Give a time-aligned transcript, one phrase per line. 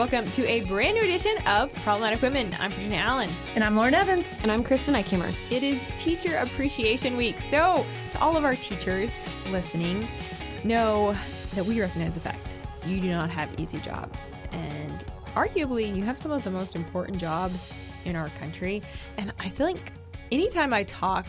[0.00, 2.54] Welcome to a brand new edition of Problematic Women.
[2.58, 3.28] I'm Virginia Allen.
[3.54, 4.40] And I'm Lauren Evans.
[4.40, 5.30] And I'm Kristen Eichamer.
[5.52, 7.38] It is Teacher Appreciation Week.
[7.38, 9.10] So, to all of our teachers
[9.50, 10.08] listening,
[10.64, 11.14] know
[11.54, 12.48] that we recognize the fact
[12.86, 14.34] you do not have easy jobs.
[14.52, 15.04] And
[15.34, 17.70] arguably, you have some of the most important jobs
[18.06, 18.80] in our country.
[19.18, 19.92] And I feel like
[20.32, 21.26] anytime I talk,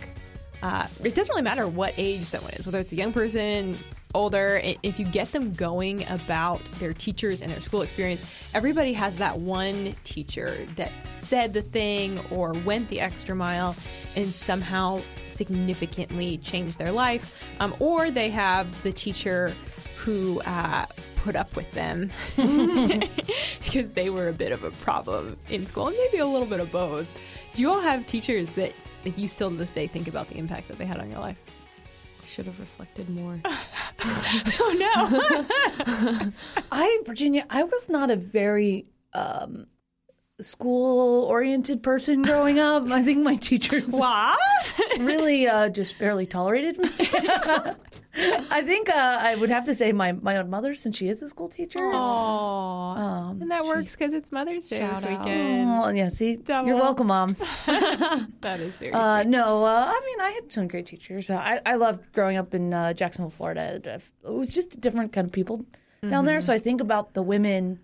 [0.63, 3.75] uh, it doesn't really matter what age someone is, whether it's a young person,
[4.13, 9.15] older, if you get them going about their teachers and their school experience, everybody has
[9.17, 13.75] that one teacher that said the thing or went the extra mile
[14.15, 17.41] and somehow significantly changed their life.
[17.59, 19.53] Um, or they have the teacher
[19.97, 20.85] who uh,
[21.17, 25.97] put up with them because they were a bit of a problem in school, and
[25.97, 27.07] maybe a little bit of both.
[27.53, 28.73] Do you all have teachers that,
[29.03, 31.19] that you still to this day think about the impact that they had on your
[31.19, 31.37] life?
[32.31, 33.41] Should have reflected more.
[33.45, 36.31] oh no.
[36.71, 39.67] I Virginia, I was not a very um,
[40.39, 42.89] school oriented person growing up.
[42.89, 44.39] I think my teachers what?
[44.99, 46.89] really uh, just barely tolerated me.
[48.17, 51.21] I think uh, I would have to say my, my own mother, since she is
[51.21, 51.79] a school teacher.
[51.79, 52.97] Aww.
[52.97, 55.69] Um, and that works because it's Mother's Day this weekend.
[55.83, 56.35] Oh, yeah, see?
[56.35, 56.67] Double.
[56.67, 57.37] You're welcome, Mom.
[57.65, 61.29] that is very uh, No, uh, I mean, I had some great teachers.
[61.29, 63.81] I, I loved growing up in uh, Jacksonville, Florida.
[63.83, 66.09] It was just a different kind of people mm-hmm.
[66.09, 66.39] down there.
[66.39, 66.45] Mm-hmm.
[66.47, 67.79] So I think about the women,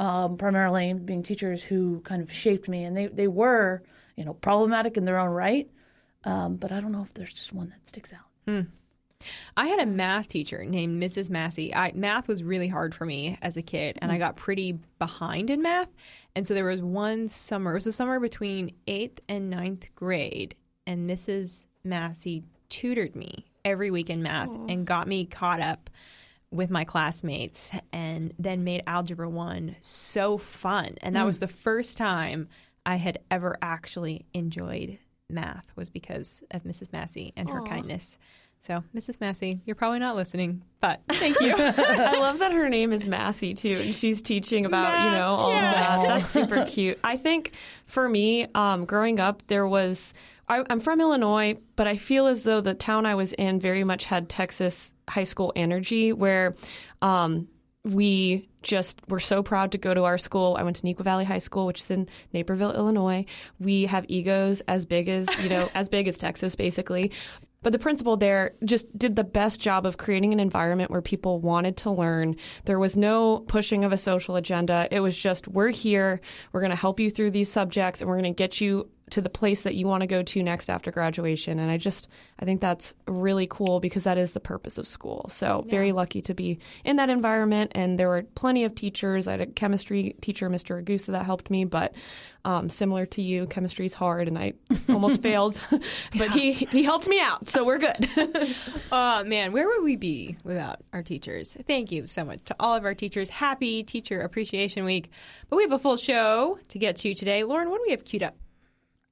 [0.00, 2.82] um, primarily being teachers, who kind of shaped me.
[2.82, 3.84] And they, they were,
[4.16, 5.70] you know, problematic in their own right.
[6.24, 8.26] Um, but I don't know if there's just one that sticks out.
[8.48, 8.66] Mm.
[9.56, 11.30] I had a math teacher named Mrs.
[11.30, 11.74] Massey.
[11.74, 14.20] I, math was really hard for me as a kid, and I mm.
[14.20, 15.88] got pretty behind in math.
[16.36, 20.54] And so there was one summer, it was a summer between eighth and ninth grade,
[20.86, 21.64] and Mrs.
[21.84, 24.72] Massey tutored me every week in math Aww.
[24.72, 25.90] and got me caught up
[26.50, 30.96] with my classmates and then made Algebra 1 so fun.
[31.02, 31.26] And that mm.
[31.26, 32.48] was the first time
[32.86, 36.92] I had ever actually enjoyed math was because of Mrs.
[36.92, 37.68] Massey and her Aww.
[37.68, 38.16] kindness.
[38.60, 39.20] So, Mrs.
[39.20, 41.54] Massey, you're probably not listening, but thank you.
[41.56, 45.28] I love that her name is Massey too, and she's teaching about Math, you know
[45.28, 45.96] all yeah.
[45.96, 46.08] of that.
[46.08, 46.98] That's super cute.
[47.04, 47.52] I think
[47.86, 50.12] for me, um, growing up, there was
[50.48, 53.84] I, I'm from Illinois, but I feel as though the town I was in very
[53.84, 56.56] much had Texas high school energy, where
[57.02, 57.48] um,
[57.84, 60.56] we just were so proud to go to our school.
[60.58, 63.24] I went to Neuqua Valley High School, which is in Naperville, Illinois.
[63.60, 67.12] We have egos as big as, you know, as big as Texas, basically.
[67.62, 71.40] But the principal there just did the best job of creating an environment where people
[71.40, 72.36] wanted to learn.
[72.66, 74.86] There was no pushing of a social agenda.
[74.90, 76.20] It was just, we're here,
[76.52, 79.20] we're going to help you through these subjects, and we're going to get you to
[79.20, 81.58] the place that you want to go to next after graduation.
[81.58, 82.08] And I just,
[82.38, 85.28] I think that's really cool because that is the purpose of school.
[85.30, 85.70] So yeah.
[85.70, 87.72] very lucky to be in that environment.
[87.74, 89.26] And there were plenty of teachers.
[89.26, 90.82] I had a chemistry teacher, Mr.
[90.82, 91.64] Agusa, that helped me.
[91.64, 91.94] But
[92.44, 94.54] um, similar to you, chemistry is hard, and I
[94.88, 95.60] almost failed.
[96.16, 98.08] but he he helped me out, so we're good.
[98.92, 101.56] oh man, where would we be without our teachers?
[101.66, 103.28] Thank you so much to all of our teachers.
[103.28, 105.10] Happy Teacher Appreciation Week.
[105.50, 107.44] But we have a full show to get to today.
[107.44, 108.34] Lauren, what do we have queued up?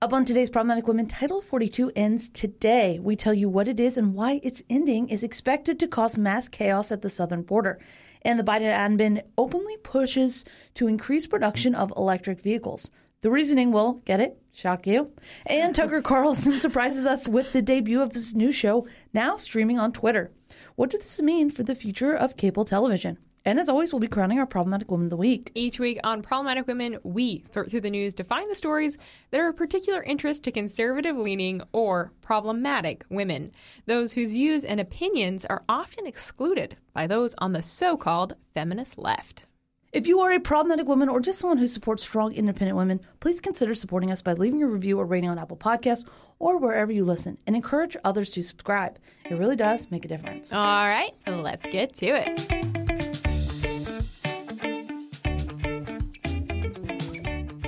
[0.02, 2.98] Up on today's Problematic Women, Title 42 ends today.
[3.00, 6.48] We tell you what it is and why its ending is expected to cause mass
[6.48, 7.78] chaos at the southern border.
[8.20, 12.90] And the Biden admin openly pushes to increase production of electric vehicles.
[13.22, 15.12] The reasoning will, get it, shock you.
[15.46, 19.92] And Tucker Carlson surprises us with the debut of this new show, now streaming on
[19.92, 20.30] Twitter.
[20.74, 23.16] What does this mean for the future of cable television?
[23.46, 25.52] And as always, we'll be crowning our Problematic Woman of the Week.
[25.54, 28.98] Each week on Problematic Women, we sort through the news to find the stories
[29.30, 33.52] that are of particular interest to conservative leaning or problematic women,
[33.86, 38.98] those whose views and opinions are often excluded by those on the so called feminist
[38.98, 39.46] left.
[39.92, 43.40] If you are a problematic woman or just someone who supports strong, independent women, please
[43.40, 46.04] consider supporting us by leaving a review or rating on Apple Podcasts
[46.40, 48.98] or wherever you listen and encourage others to subscribe.
[49.30, 50.52] It really does make a difference.
[50.52, 52.75] All right, let's get to it.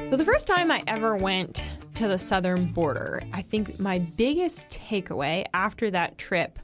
[0.08, 4.70] So, the first time I ever went to the southern border, I think my biggest
[4.70, 6.58] takeaway after that trip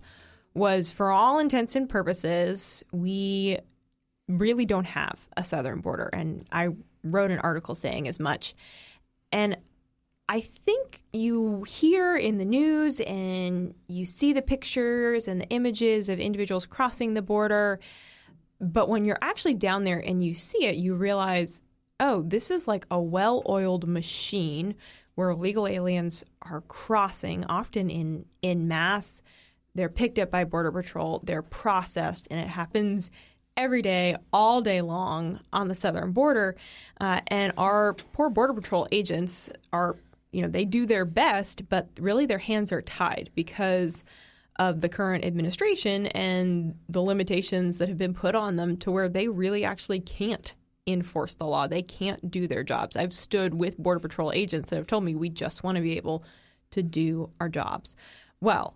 [0.54, 3.58] was for all intents and purposes, we
[4.28, 6.08] really don't have a southern border.
[6.14, 6.68] And I
[7.02, 8.54] wrote an article saying as much.
[9.30, 9.58] And
[10.30, 16.08] I think you hear in the news and you see the pictures and the images
[16.08, 17.78] of individuals crossing the border.
[18.58, 21.60] But when you're actually down there and you see it, you realize
[22.00, 24.74] oh, this is like a well oiled machine
[25.14, 29.22] where illegal aliens are crossing, often in, in mass.
[29.74, 33.10] They're picked up by Border Patrol, they're processed, and it happens
[33.56, 36.56] every day, all day long on the southern border.
[37.00, 39.96] Uh, and our poor Border Patrol agents are,
[40.32, 44.04] you know, they do their best, but really their hands are tied because
[44.58, 49.08] of the current administration and the limitations that have been put on them to where
[49.08, 50.54] they really actually can't
[50.86, 51.66] enforce the law.
[51.66, 52.96] They can't do their jobs.
[52.96, 55.96] I've stood with Border Patrol agents that have told me we just want to be
[55.96, 56.24] able
[56.72, 57.96] to do our jobs.
[58.40, 58.74] Well,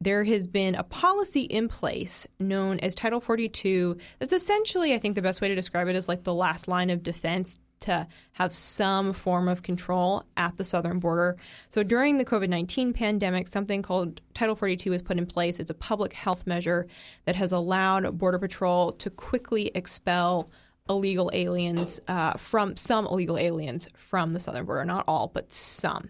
[0.00, 5.16] there has been a policy in place known as Title 42 that's essentially, I think
[5.16, 8.52] the best way to describe it is like the last line of defense to have
[8.52, 11.36] some form of control at the southern border.
[11.70, 15.58] So during the COVID 19 pandemic, something called Title 42 was put in place.
[15.58, 16.86] It's a public health measure
[17.24, 20.50] that has allowed Border Patrol to quickly expel
[20.88, 24.84] illegal aliens uh, from some illegal aliens from the southern border.
[24.84, 26.08] Not all, but some.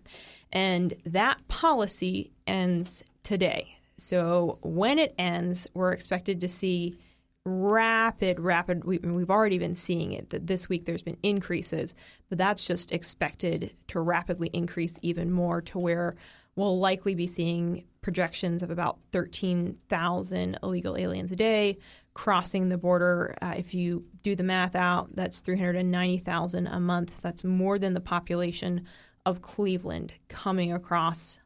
[0.53, 3.79] And that policy ends today.
[3.97, 6.99] So when it ends, we're expected to see
[7.45, 8.85] rapid, rapid.
[8.85, 10.31] We, have already been seeing it.
[10.31, 11.95] That this week there's been increases,
[12.29, 16.17] but that's just expected to rapidly increase even more to where
[16.57, 21.79] we'll likely be seeing projections of about 13,000 illegal aliens a day
[22.19, 23.37] crossing the border.
[23.41, 27.13] Uh, if you do the math out, that's 390,000 a month.
[27.23, 28.85] That's more than the population
[29.25, 31.39] of Cleveland coming across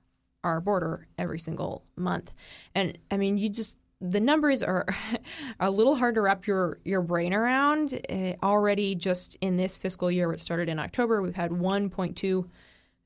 [0.44, 2.32] our border every single month.
[2.74, 4.86] And I mean, you just the numbers are,
[5.60, 8.00] a little hard to wrap your, your brain around.
[8.08, 12.48] Uh, already, just in this fiscal year, which started in October, we've had 1.2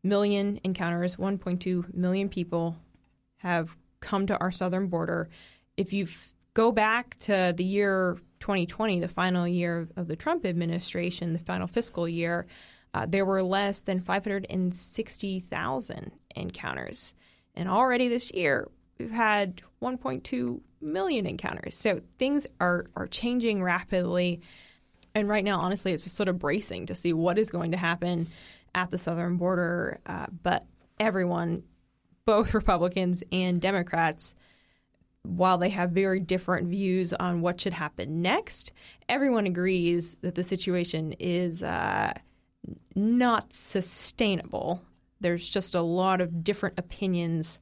[0.04, 1.16] million encounters.
[1.16, 2.76] 1.2 million people
[3.38, 5.28] have come to our southern border.
[5.76, 6.06] If you
[6.56, 11.66] go back to the year 2020, the final year of the Trump administration, the final
[11.66, 12.46] fiscal year,
[12.94, 17.12] uh, there were less than 560,000 encounters.
[17.56, 21.76] And already this year, we've had 1.2 million encounters.
[21.76, 24.40] So things are, are changing rapidly.
[25.14, 27.76] And right now, honestly, it's just sort of bracing to see what is going to
[27.76, 28.28] happen
[28.74, 30.00] at the southern border.
[30.06, 30.64] Uh, but
[30.98, 31.64] everyone,
[32.24, 34.34] both Republicans and Democrats,
[35.26, 38.72] while they have very different views on what should happen next,
[39.08, 42.12] everyone agrees that the situation is uh,
[42.94, 44.82] not sustainable.
[45.20, 47.58] There's just a lot of different opinions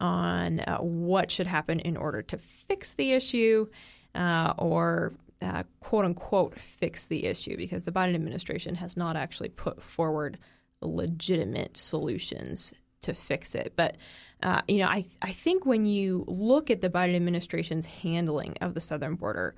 [0.00, 3.66] on uh, what should happen in order to fix the issue
[4.14, 5.12] uh, or
[5.42, 10.38] uh, quote unquote fix the issue because the Biden administration has not actually put forward
[10.80, 12.72] legitimate solutions
[13.04, 13.72] to fix it.
[13.76, 13.96] But
[14.42, 18.74] uh, you know, I I think when you look at the Biden administration's handling of
[18.74, 19.54] the southern border,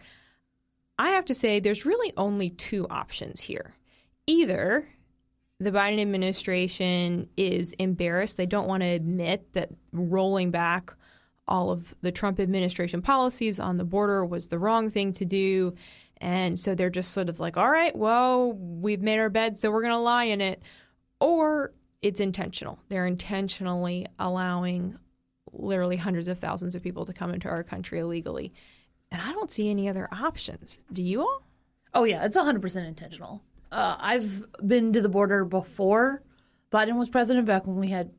[0.98, 3.74] I have to say there's really only two options here.
[4.26, 4.86] Either
[5.58, 8.36] the Biden administration is embarrassed.
[8.36, 10.94] They don't want to admit that rolling back
[11.48, 15.74] all of the Trump administration policies on the border was the wrong thing to do.
[16.18, 19.70] And so they're just sort of like, all right, well, we've made our bed, so
[19.70, 20.62] we're going to lie in it.
[21.20, 21.72] Or
[22.02, 22.78] it's intentional.
[22.88, 24.98] They're intentionally allowing
[25.52, 28.52] literally hundreds of thousands of people to come into our country illegally.
[29.10, 30.82] And I don't see any other options.
[30.92, 31.42] Do you all?
[31.94, 33.42] Oh, yeah, it's 100% intentional.
[33.72, 36.22] Uh, I've been to the border before
[36.72, 38.10] Biden was president, back when we had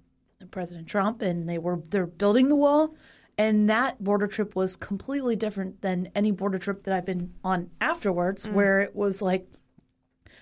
[0.52, 2.96] President Trump, and they were they're building the wall,
[3.38, 7.70] and that border trip was completely different than any border trip that I've been on
[7.82, 8.54] afterwards, mm.
[8.54, 9.48] where it was like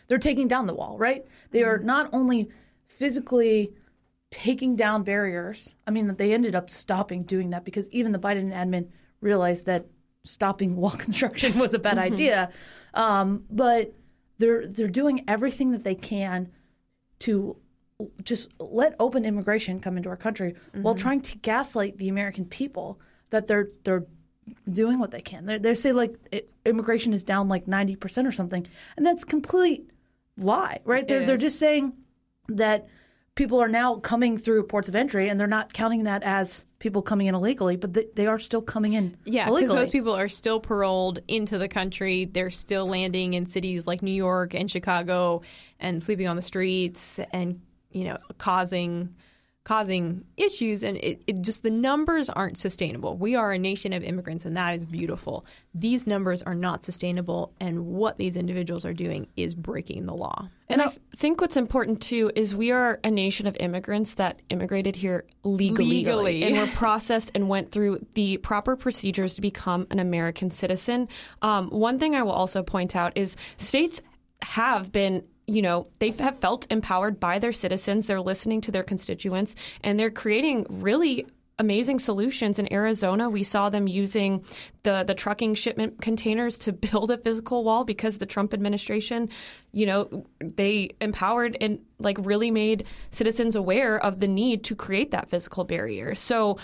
[0.07, 1.25] they're taking down the wall, right?
[1.51, 1.67] They mm.
[1.67, 2.49] are not only
[2.97, 3.73] physically
[4.31, 5.75] taking down barriers.
[5.87, 8.89] I mean, they ended up stopping doing that because even the Biden admin
[9.21, 9.85] realized that
[10.23, 12.13] stopping wall construction was a bad mm-hmm.
[12.13, 12.51] idea.
[12.93, 13.93] Um, but
[14.37, 16.51] they're they're doing everything that they can
[17.19, 17.55] to
[18.23, 20.81] just let open immigration come into our country mm-hmm.
[20.81, 22.99] while trying to gaslight the American people
[23.29, 24.05] that they're they're
[24.69, 25.45] doing what they can.
[25.45, 29.23] They they say like it, immigration is down like ninety percent or something, and that's
[29.23, 29.89] complete
[30.37, 31.03] lie, right?
[31.03, 31.27] It they're is.
[31.27, 31.95] they're just saying
[32.49, 32.87] that
[33.35, 37.01] people are now coming through ports of entry, and they're not counting that as people
[37.01, 39.17] coming in illegally, but they, they are still coming in.
[39.25, 42.25] Yeah, because those people are still paroled into the country.
[42.25, 45.41] They're still landing in cities like New York and Chicago,
[45.79, 47.61] and sleeping on the streets, and
[47.91, 49.15] you know, causing
[49.65, 53.17] causing issues and it, it, just the numbers aren't sustainable.
[53.17, 55.43] We are a nation of immigrants and that is beautiful.
[55.73, 60.47] These numbers are not sustainable and what these individuals are doing is breaking the law.
[60.69, 64.95] And i think what's important too is we are a nation of immigrants that immigrated
[64.95, 66.43] here legally, legally.
[66.43, 71.07] and were processed and went through the proper procedures to become an american citizen.
[71.41, 74.01] Um, one thing i will also point out is states
[74.41, 78.07] have been you know, they have felt empowered by their citizens.
[78.07, 83.29] They're listening to their constituents and they're creating really amazing solutions in Arizona.
[83.29, 84.43] We saw them using
[84.83, 89.29] the the trucking shipment containers to build a physical wall because the Trump administration,
[89.71, 95.11] you know, they empowered and like really made citizens aware of the need to create
[95.11, 96.15] that physical barrier.
[96.15, 96.57] So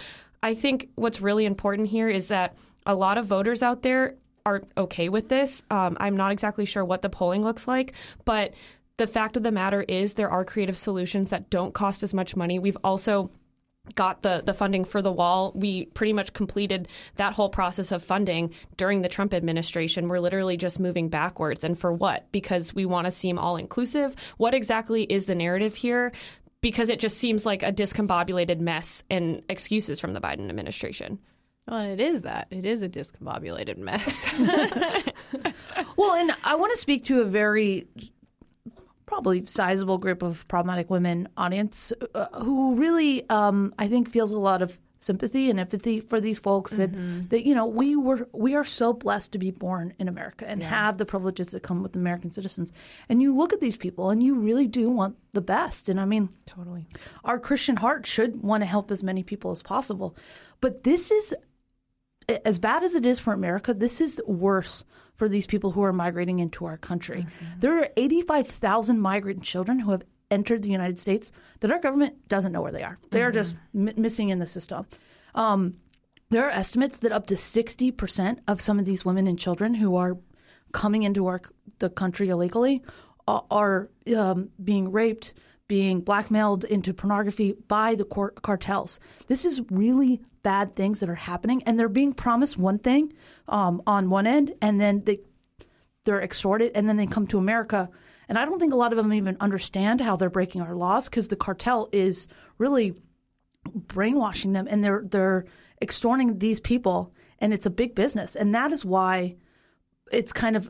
[0.44, 4.62] I think what's really important here is that a lot of voters out there are
[4.78, 5.62] okay with this.
[5.70, 7.94] Um, I'm not exactly sure what the polling looks like,
[8.26, 8.54] but
[8.98, 12.36] the fact of the matter is there are creative solutions that don't cost as much
[12.36, 12.60] money.
[12.60, 13.32] We've also
[13.96, 15.52] got the the funding for the wall.
[15.56, 20.08] We pretty much completed that whole process of funding during the Trump administration.
[20.08, 21.64] We're literally just moving backwards.
[21.64, 22.32] And for what?
[22.32, 24.16] Because we want to seem all inclusive.
[24.38, 26.12] What exactly is the narrative here?
[26.62, 31.18] Because it just seems like a discombobulated mess and excuses from the Biden administration.
[31.68, 32.48] Well, it is that.
[32.50, 34.26] It is a discombobulated mess.
[35.96, 37.88] well, and I want to speak to a very
[39.06, 44.40] probably sizable group of problematic women audience uh, who really, um, I think, feels a
[44.40, 47.28] lot of sympathy and empathy for these folks that, mm-hmm.
[47.30, 50.62] that you know we were we are so blessed to be born in America and
[50.62, 50.70] yeah.
[50.70, 52.72] have the privileges that come with American citizens.
[53.10, 55.90] And you look at these people and you really do want the best.
[55.90, 56.88] And I mean, totally,
[57.26, 60.16] our Christian heart should want to help as many people as possible.
[60.62, 61.34] But this is
[62.46, 63.74] as bad as it is for America.
[63.74, 64.84] This is worse
[65.16, 67.28] for these people who are migrating into our country.
[67.28, 67.60] Mm-hmm.
[67.60, 72.52] There are 85,000 migrant children who have entered the United States that our government doesn't
[72.52, 72.98] know where they are.
[73.12, 73.28] They mm-hmm.
[73.28, 74.88] are just m- missing in the system.
[75.36, 75.78] Um,
[76.30, 79.98] there are estimates that up to 60% of some of these women and children who
[79.98, 80.18] are
[80.72, 81.42] coming into our
[81.80, 82.82] the country illegally
[83.28, 85.34] are, are um, being raped,
[85.72, 89.00] being blackmailed into pornography by the cartels.
[89.28, 93.14] This is really bad things that are happening, and they're being promised one thing
[93.48, 95.20] um, on one end, and then they
[96.04, 97.90] they're extorted, and then they come to America.
[98.28, 101.08] And I don't think a lot of them even understand how they're breaking our laws
[101.08, 102.94] because the cartel is really
[103.74, 105.46] brainwashing them, and they're they're
[105.82, 109.38] extorting these people, and it's a big business, and that is why
[110.12, 110.70] it's kind of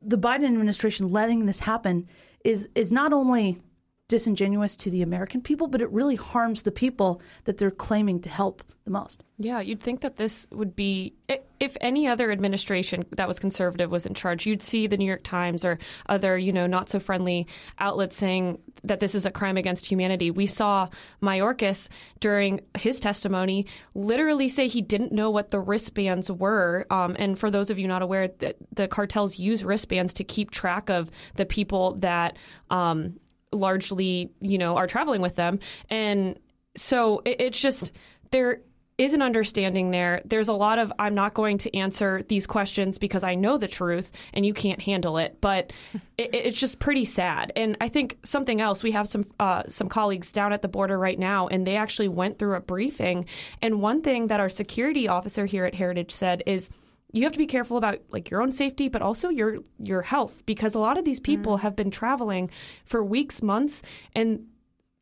[0.00, 2.08] the Biden administration letting this happen
[2.44, 3.62] is is not only
[4.12, 8.28] disingenuous to the American people, but it really harms the people that they're claiming to
[8.28, 9.22] help the most.
[9.38, 11.14] Yeah, you'd think that this would be,
[11.58, 15.24] if any other administration that was conservative was in charge, you'd see the New York
[15.24, 15.78] Times or
[16.10, 17.46] other, you know, not so friendly
[17.78, 20.30] outlets saying that this is a crime against humanity.
[20.30, 20.88] We saw
[21.22, 21.88] Mayorkas
[22.20, 23.64] during his testimony
[23.94, 26.84] literally say he didn't know what the wristbands were.
[26.90, 30.50] Um, and for those of you not aware, the, the cartels use wristbands to keep
[30.50, 32.36] track of the people that
[32.70, 33.14] um,
[33.52, 35.58] largely, you know, are traveling with them.
[35.90, 36.38] And
[36.76, 37.92] so it, it's just
[38.30, 38.62] there
[38.98, 40.20] is an understanding there.
[40.24, 43.68] There's a lot of I'm not going to answer these questions because I know the
[43.68, 45.38] truth and you can't handle it.
[45.40, 45.72] But
[46.18, 47.52] it, it's just pretty sad.
[47.56, 48.82] And I think something else.
[48.82, 52.08] We have some uh, some colleagues down at the border right now, and they actually
[52.08, 53.26] went through a briefing.
[53.60, 56.70] And one thing that our security officer here at Heritage said is
[57.12, 60.42] you have to be careful about like your own safety but also your your health
[60.46, 61.60] because a lot of these people mm.
[61.60, 62.50] have been traveling
[62.84, 63.82] for weeks months
[64.14, 64.46] and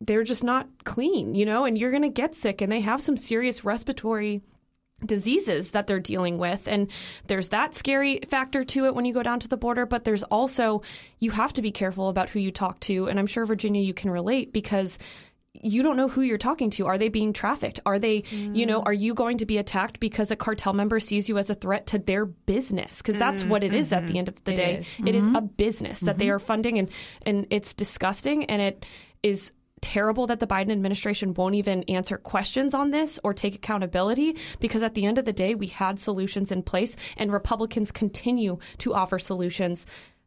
[0.01, 3.01] they're just not clean you know and you're going to get sick and they have
[3.01, 4.43] some serious respiratory
[5.07, 6.89] diseases that they're dealing with and
[7.27, 10.23] there's that scary factor to it when you go down to the border but there's
[10.25, 10.83] also
[11.21, 13.95] you have to be careful about who you talk to and I'm sure Virginia you
[13.95, 14.99] can relate because
[15.55, 16.87] you don't know who you're talking to.
[16.87, 17.81] Are they being trafficked?
[17.85, 18.55] Are they, mm.
[18.55, 21.51] you know, are you going to be attacked because a cartel member sees you as
[21.51, 22.99] a threat to their business?
[22.99, 23.95] Because that's what it is mm-hmm.
[23.97, 24.75] at the end of the it day.
[24.77, 24.87] Is.
[24.87, 25.09] Mm-hmm.
[25.09, 26.07] It is a business mm-hmm.
[26.07, 26.35] that they mm-hmm.
[26.35, 26.89] are funding, and
[27.27, 28.87] and it's disgusting, and it
[29.23, 34.37] is terrible that the Biden administration won't even answer questions on this or take accountability
[34.61, 38.59] because at the end of the day, we had solutions in place, and Republicans continue
[38.79, 39.85] to offer solutions.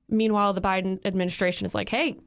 [0.10, 2.18] Meanwhile, the Biden administration is like, hey,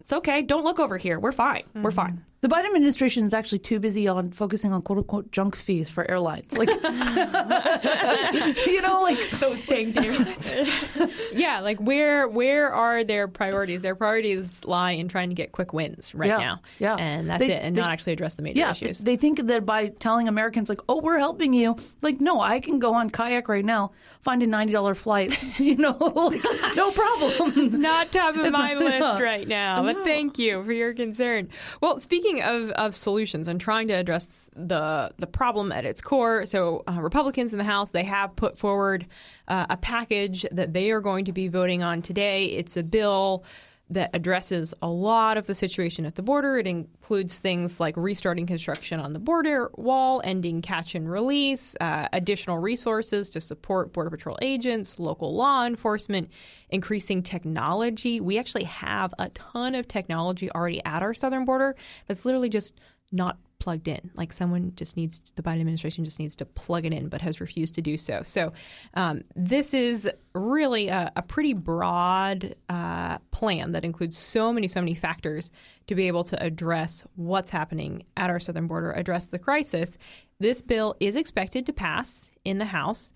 [0.00, 0.42] it's okay.
[0.42, 1.18] Don't look over here.
[1.18, 1.62] We're fine.
[1.62, 1.82] Mm-hmm.
[1.82, 2.24] We're fine.
[2.42, 6.08] The Biden administration is actually too busy on focusing on quote unquote junk fees for
[6.10, 6.56] airlines.
[6.56, 6.68] Like,
[8.66, 10.52] you know, like those dang airlines.
[11.32, 13.80] yeah, like where where are their priorities?
[13.80, 16.60] Their priorities lie in trying to get quick wins right yeah, now.
[16.78, 18.98] Yeah, and that's they, it, and they, not actually address the major yeah, issues.
[18.98, 22.78] They think that by telling Americans like, "Oh, we're helping you," like, no, I can
[22.78, 25.38] go on kayak right now, find a ninety dollar flight.
[25.58, 26.44] you know, like,
[26.76, 27.52] no problem.
[27.56, 31.48] it's not top of my list right now, but thank you for your concern.
[31.80, 36.00] Well, speaking speaking of, of solutions and trying to address the the problem at its
[36.00, 39.06] core, so uh, Republicans in the House they have put forward
[39.48, 42.46] uh, a package that they are going to be voting on today.
[42.46, 43.44] It's a bill
[43.88, 46.58] that addresses a lot of the situation at the border.
[46.58, 52.08] It includes things like restarting construction on the border wall, ending catch and release, uh,
[52.12, 56.30] additional resources to support Border Patrol agents, local law enforcement,
[56.70, 58.20] increasing technology.
[58.20, 61.76] We actually have a ton of technology already at our southern border
[62.08, 62.74] that's literally just
[63.12, 64.10] not plugged in.
[64.14, 67.40] Like someone just needs, the Biden administration just needs to plug it in, but has
[67.40, 68.22] refused to do so.
[68.24, 68.52] So
[68.94, 74.80] um, this is really a, a pretty broad uh, plan that includes so many, so
[74.80, 75.50] many factors
[75.86, 79.98] to be able to address what's happening at our southern border, address the crisis.
[80.38, 83.12] This bill is expected to pass in the House.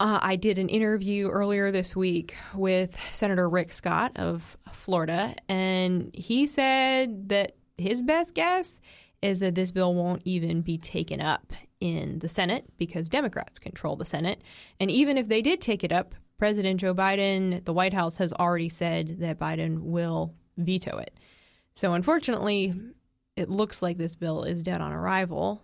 [0.00, 6.10] Uh, I did an interview earlier this week with Senator Rick Scott of Florida, and
[6.12, 8.80] he said that his best guess
[9.22, 13.96] is that this bill won't even be taken up in the Senate because Democrats control
[13.96, 14.42] the Senate.
[14.80, 18.32] And even if they did take it up, President Joe Biden, the White House has
[18.32, 21.18] already said that Biden will veto it.
[21.74, 22.74] So unfortunately,
[23.36, 25.62] it looks like this bill is dead on arrival.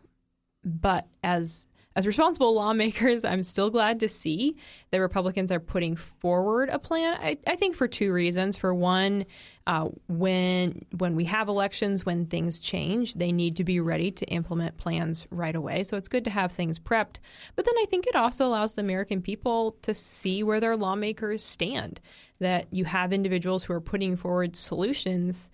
[0.65, 1.68] But as
[1.99, 4.57] as responsible lawmakers, I'm still glad to see
[4.93, 7.19] that Republicans are putting forward a plan.
[7.21, 8.57] I, I think for two reasons.
[8.57, 9.27] For one,
[9.67, 14.25] uh, when when we have elections, when things change, they need to be ready to
[14.27, 15.83] implement plans right away.
[15.83, 17.17] So it's good to have things prepped.
[17.57, 21.43] But then I think it also allows the American people to see where their lawmakers
[21.43, 22.01] stand.
[22.39, 25.51] That you have individuals who are putting forward solutions,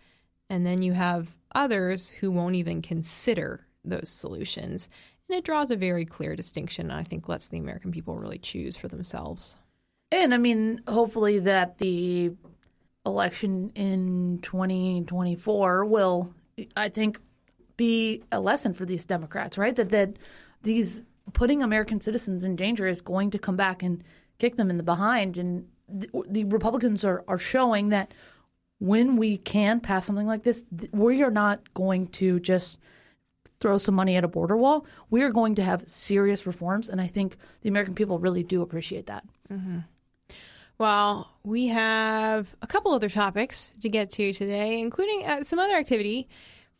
[0.51, 4.89] and then you have others who won't even consider those solutions.
[5.29, 8.39] And it draws a very clear distinction, and I think lets the American people really
[8.39, 9.57] choose for themselves.
[10.13, 12.33] And I mean, hopefully, that the
[13.07, 16.35] election in 2024 will,
[16.77, 17.21] I think,
[17.77, 19.75] be a lesson for these Democrats, right?
[19.75, 20.19] That that
[20.63, 21.03] these
[21.33, 24.03] putting American citizens in danger is going to come back and
[24.39, 25.39] kick them in the behind.
[25.39, 28.13] And the, the Republicans are, are showing that
[28.79, 32.79] when we can pass something like this, we are not going to just
[33.65, 34.85] throw some money at a border wall.
[35.09, 38.61] We are going to have serious reforms, and I think the American people really do
[38.61, 39.25] appreciate that.
[39.51, 39.79] Mm-hmm.
[40.77, 45.77] Well, we have a couple other topics to get to today, including uh, some other
[45.77, 46.29] activity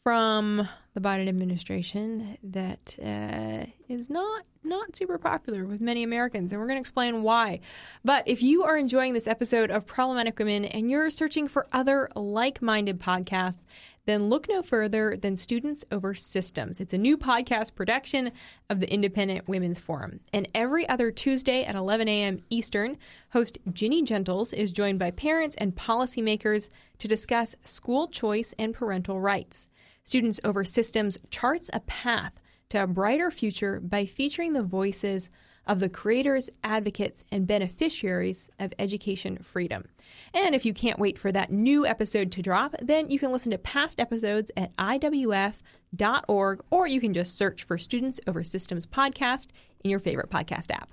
[0.03, 6.61] from the Biden administration that uh, is not not super popular with many Americans, and
[6.61, 7.61] we're going to explain why.
[8.05, 12.09] But if you are enjoying this episode of Problematic Women and you're searching for other
[12.15, 13.65] like-minded podcasts
[14.07, 16.81] then look no further than Students Over Systems.
[16.81, 18.31] It's a new podcast production
[18.69, 20.21] of the Independent Women's Forum.
[20.33, 22.43] And every other Tuesday at 11 a.m.
[22.51, 22.99] Eastern,
[23.31, 29.21] host Ginny Gentles is joined by parents and policymakers to discuss school choice and parental
[29.21, 29.69] rights.
[30.05, 32.35] Students Over Systems charts a path
[32.69, 35.31] to a brighter future by featuring the voices
[35.67, 39.85] of the creators, advocates, and beneficiaries of education freedom.
[40.33, 43.51] And if you can't wait for that new episode to drop, then you can listen
[43.53, 49.49] to past episodes at IWF.org or you can just search for Students Over Systems podcast
[49.83, 50.91] in your favorite podcast app.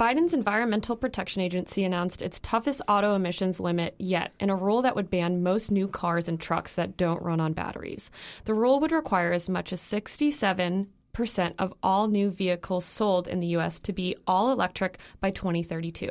[0.00, 4.96] Biden's Environmental Protection Agency announced its toughest auto emissions limit yet in a rule that
[4.96, 8.10] would ban most new cars and trucks that don't run on batteries.
[8.44, 13.40] The rule would require as much as 67 percent of all new vehicles sold in
[13.40, 13.80] the U.S.
[13.80, 16.10] to be all electric by 2032.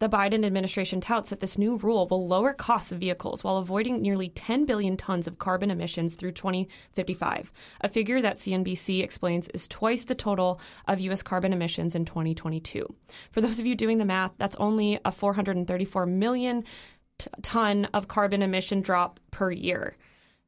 [0.00, 4.00] The Biden administration touts that this new rule will lower costs of vehicles while avoiding
[4.00, 7.52] nearly 10 billion tons of carbon emissions through 2055,
[7.82, 11.22] a figure that CNBC explains is twice the total of U.S.
[11.22, 12.86] carbon emissions in 2022.
[13.30, 16.64] For those of you doing the math, that's only a 434 million
[17.18, 19.94] t- ton of carbon emission drop per year.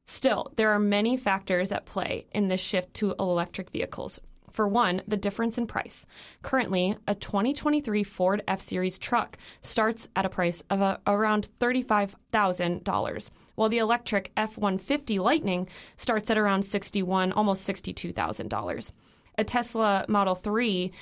[0.07, 4.21] Still, there are many factors at play in this shift to electric vehicles.
[4.53, 6.07] For one, the difference in price.
[6.43, 13.31] Currently, a 2023 Ford F Series truck starts at a price of a, around $35,000,
[13.55, 18.91] while the electric F 150 Lightning starts at around 61, almost $62,000.
[19.39, 20.93] A Tesla Model 3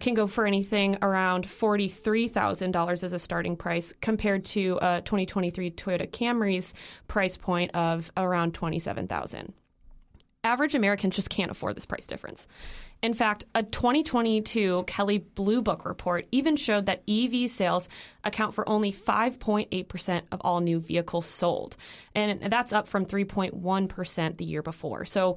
[0.00, 6.10] can go for anything around $43,000 as a starting price compared to a 2023 Toyota
[6.10, 6.74] Camry's
[7.08, 9.52] price point of around 27,000.
[10.44, 12.46] Average Americans just can't afford this price difference.
[13.02, 17.88] In fact, a 2022 Kelley Blue Book report even showed that EV sales
[18.24, 21.76] account for only 5.8% of all new vehicles sold.
[22.14, 25.04] And that's up from 3.1% the year before.
[25.04, 25.36] So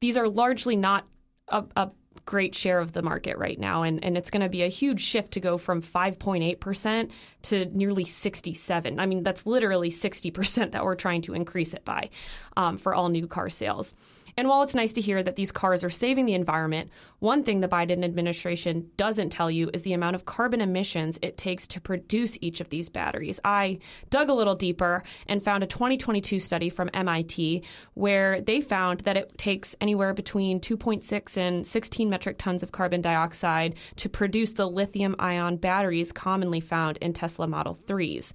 [0.00, 1.06] these are largely not
[1.48, 1.90] a, a
[2.26, 5.00] great share of the market right now and, and it's going to be a huge
[5.00, 7.10] shift to go from 5.8%
[7.42, 12.10] to nearly 67 i mean that's literally 60% that we're trying to increase it by
[12.56, 13.94] um, for all new car sales
[14.36, 17.60] and while it's nice to hear that these cars are saving the environment, one thing
[17.60, 21.80] the Biden administration doesn't tell you is the amount of carbon emissions it takes to
[21.80, 23.40] produce each of these batteries.
[23.44, 23.78] I
[24.10, 27.62] dug a little deeper and found a 2022 study from MIT
[27.94, 33.00] where they found that it takes anywhere between 2.6 and 16 metric tons of carbon
[33.00, 38.32] dioxide to produce the lithium ion batteries commonly found in Tesla Model 3s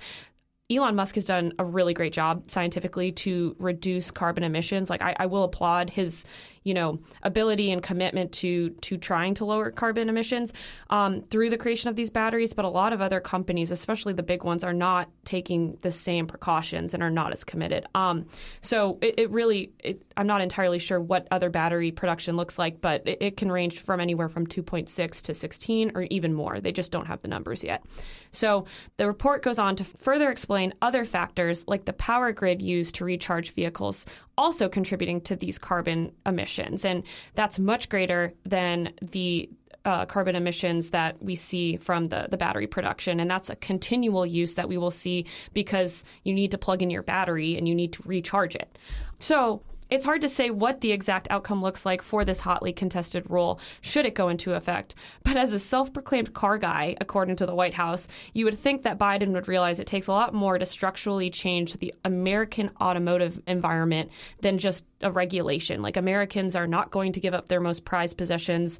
[0.71, 4.89] Elon Musk has done a really great job scientifically to reduce carbon emissions.
[4.89, 6.25] Like I, I, will applaud his,
[6.65, 10.51] you know, ability and commitment to to trying to lower carbon emissions
[10.89, 12.53] um, through the creation of these batteries.
[12.53, 16.25] But a lot of other companies, especially the big ones, are not taking the same
[16.25, 17.85] precautions and are not as committed.
[17.93, 18.25] Um,
[18.61, 22.81] so it, it really, it, I'm not entirely sure what other battery production looks like,
[22.81, 26.59] but it, it can range from anywhere from 2.6 to 16 or even more.
[26.59, 27.85] They just don't have the numbers yet.
[28.31, 28.65] So
[28.97, 33.05] the report goes on to further explain other factors like the power grid used to
[33.05, 34.05] recharge vehicles
[34.37, 36.85] also contributing to these carbon emissions.
[36.85, 37.03] And
[37.35, 39.49] that's much greater than the
[39.85, 43.19] uh, carbon emissions that we see from the, the battery production.
[43.19, 46.89] And that's a continual use that we will see because you need to plug in
[46.89, 48.77] your battery and you need to recharge it.
[49.19, 53.29] So it's hard to say what the exact outcome looks like for this hotly contested
[53.29, 54.95] rule should it go into effect.
[55.23, 58.83] But as a self proclaimed car guy, according to the White House, you would think
[58.83, 63.41] that Biden would realize it takes a lot more to structurally change the American automotive
[63.47, 64.09] environment
[64.41, 65.81] than just a regulation.
[65.81, 68.79] Like, Americans are not going to give up their most prized possessions,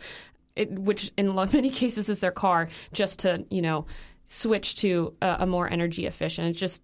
[0.57, 3.85] which in many cases is their car, just to, you know,
[4.27, 6.47] switch to a, a more energy efficient.
[6.49, 6.81] It's just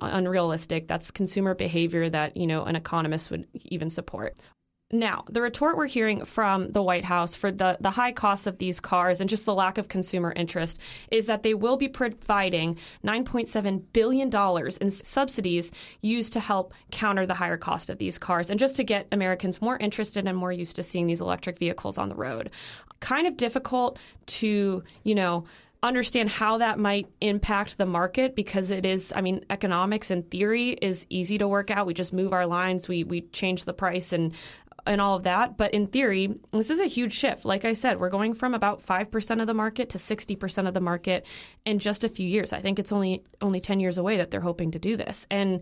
[0.00, 0.88] unrealistic.
[0.88, 4.36] That's consumer behavior that, you know, an economist would even support.
[4.92, 8.58] Now, the retort we're hearing from the White House for the, the high cost of
[8.58, 10.78] these cars and just the lack of consumer interest
[11.10, 14.30] is that they will be providing $9.7 billion
[14.80, 18.84] in subsidies used to help counter the higher cost of these cars and just to
[18.84, 22.50] get Americans more interested and more used to seeing these electric vehicles on the road.
[23.00, 25.44] Kind of difficult to, you know,
[25.88, 30.70] understand how that might impact the market because it is i mean economics in theory
[30.70, 31.86] is easy to work out.
[31.86, 34.32] We just move our lines we we change the price and
[34.86, 35.56] and all of that.
[35.56, 37.44] But in theory this is a huge shift.
[37.44, 40.80] Like i said we're going from about 5% of the market to 60% of the
[40.80, 41.26] market
[41.64, 42.52] in just a few years.
[42.52, 45.26] I think it's only only 10 years away that they're hoping to do this.
[45.30, 45.60] And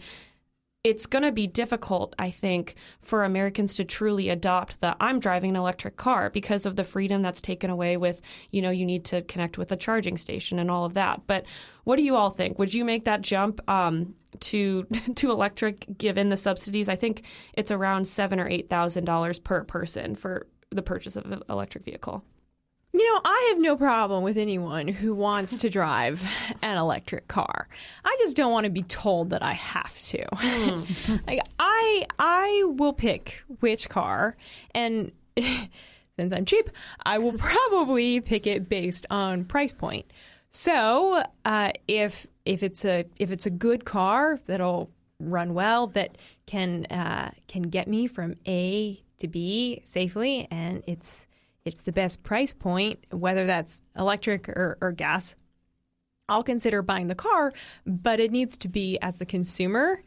[0.85, 5.51] it's going to be difficult, I think, for Americans to truly adopt the I'm driving
[5.51, 9.05] an electric car because of the freedom that's taken away with, you know, you need
[9.07, 11.21] to connect with a charging station and all of that.
[11.29, 11.45] But
[11.85, 12.59] what do you all think?
[12.59, 16.89] Would you make that jump um, to to electric given the subsidies?
[16.89, 17.23] I think
[17.55, 21.85] it's around seven or eight thousand dollars per person for the purchase of an electric
[21.85, 22.25] vehicle.
[22.95, 26.23] You know, I have no problem with anyone who wants to drive
[26.61, 27.67] an electric car.
[28.05, 30.27] I just don't want to be told that I have to.
[30.27, 31.27] Mm.
[31.27, 34.37] like I I will pick which car
[34.75, 36.69] and since I'm cheap,
[37.07, 40.05] I will probably pick it based on price point.
[40.51, 46.19] So, uh, if if it's a if it's a good car that'll run well that
[46.45, 51.27] can uh, can get me from A to B safely and it's
[51.65, 55.35] it's the best price point, whether that's electric or, or gas,
[56.29, 57.53] I'll consider buying the car,
[57.87, 60.03] but it needs to be as the consumer.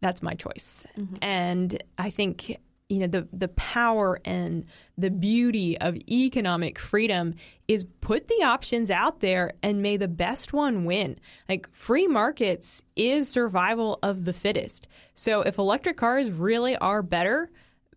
[0.00, 0.86] That's my choice.
[0.96, 1.16] Mm-hmm.
[1.22, 2.58] And I think
[2.90, 4.64] you know the the power and
[4.98, 7.34] the beauty of economic freedom
[7.68, 11.18] is put the options out there and may the best one win
[11.48, 17.48] like free markets is survival of the fittest so if electric cars really are better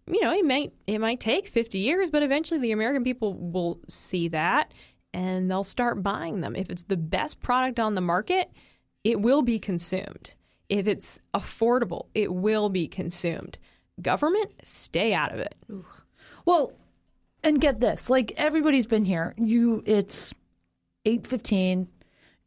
[0.08, 3.80] you know, it might it might take 50 years, but eventually the American people will
[3.88, 4.74] see that
[5.14, 6.56] and they'll start buying them.
[6.56, 8.52] If it's the best product on the market,
[9.04, 10.34] it will be consumed.
[10.70, 13.58] If it's affordable, it will be consumed.
[14.02, 15.56] Government, stay out of it.
[15.72, 15.86] Ooh.
[16.46, 16.74] Well,
[17.44, 19.36] and get this, like everybody's been here.
[19.38, 20.34] You it's
[21.06, 21.88] 8:15.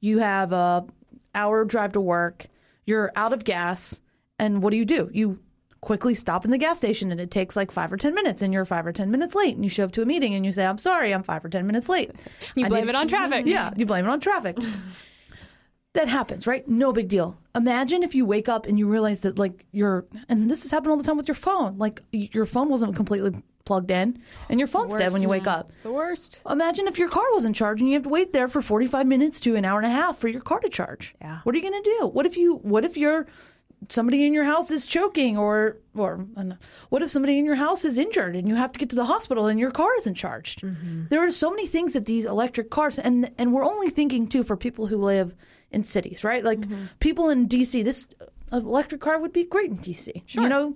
[0.00, 0.86] You have a
[1.34, 2.46] hour drive to work.
[2.84, 4.00] You're out of gas,
[4.38, 5.10] and what do you do?
[5.12, 5.38] You
[5.80, 8.52] quickly stop in the gas station and it takes like five or 10 minutes and
[8.52, 10.50] you're five or 10 minutes late and you show up to a meeting and you
[10.52, 12.10] say, I'm sorry, I'm five or 10 minutes late.
[12.54, 13.46] You I blame need- it on traffic.
[13.46, 14.56] Yeah, you blame it on traffic.
[15.92, 16.66] that happens, right?
[16.68, 17.38] No big deal.
[17.54, 20.90] Imagine if you wake up and you realize that, like, your, and this has happened
[20.90, 24.66] all the time with your phone, like, your phone wasn't completely plugged in and your
[24.68, 25.68] phone's dead when you wake up.
[25.68, 26.40] It's the worst.
[26.48, 29.40] Imagine if your car wasn't charged and you have to wait there for 45 minutes
[29.40, 31.14] to an hour and a half for your car to charge.
[31.20, 31.40] Yeah.
[31.42, 32.06] What are you going to do?
[32.06, 33.26] What if you, what if you're,
[33.88, 36.26] somebody in your house is choking or or
[36.88, 39.04] what if somebody in your house is injured and you have to get to the
[39.04, 41.04] hospital and your car isn't charged mm-hmm.
[41.08, 44.42] there are so many things that these electric cars and and we're only thinking too
[44.42, 45.34] for people who live
[45.70, 46.86] in cities right like mm-hmm.
[47.00, 48.08] people in DC this
[48.52, 50.42] electric car would be great in DC sure.
[50.42, 50.74] you know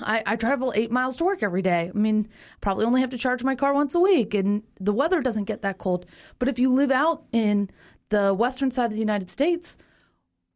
[0.00, 1.90] I, I travel eight miles to work every day.
[1.94, 2.28] I mean,
[2.60, 5.62] probably only have to charge my car once a week, and the weather doesn't get
[5.62, 6.06] that cold.
[6.40, 7.70] But if you live out in
[8.08, 9.78] the western side of the United States,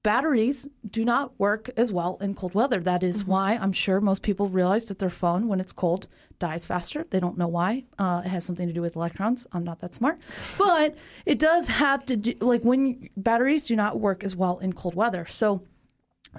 [0.06, 2.78] batteries do not work as well in cold weather.
[2.78, 3.30] That is mm-hmm.
[3.32, 6.06] why I'm sure most people realize that their phone, when it's cold,
[6.38, 7.04] dies faster.
[7.10, 7.86] They don't know why.
[7.98, 9.48] Uh, it has something to do with electrons.
[9.50, 10.20] I'm not that smart.
[10.58, 10.94] But
[11.32, 14.94] it does have to do, like when batteries do not work as well in cold
[14.94, 15.26] weather.
[15.26, 15.62] So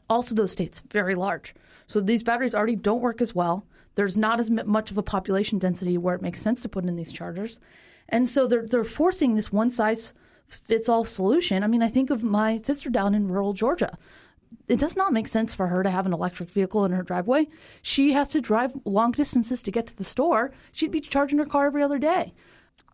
[0.10, 1.54] Also, those states very large,
[1.88, 3.66] so these batteries already don't work as well.
[3.96, 6.96] There's not as much of a population density where it makes sense to put in
[6.96, 7.60] these chargers,
[8.08, 10.14] and so they're they're forcing this one size
[10.48, 11.64] fits all solution.
[11.64, 13.98] I mean, I think of my sister down in rural Georgia.
[14.68, 17.48] It does not make sense for her to have an electric vehicle in her driveway.
[17.82, 20.52] She has to drive long distances to get to the store.
[20.72, 22.34] She'd be charging her car every other day.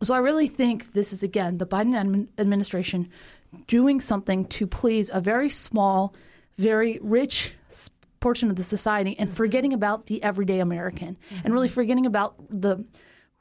[0.01, 3.09] So I really think this is, again, the Biden administration
[3.67, 6.15] doing something to please a very small,
[6.57, 7.53] very rich
[8.19, 11.41] portion of the society and forgetting about the everyday American mm-hmm.
[11.43, 12.83] and really forgetting about the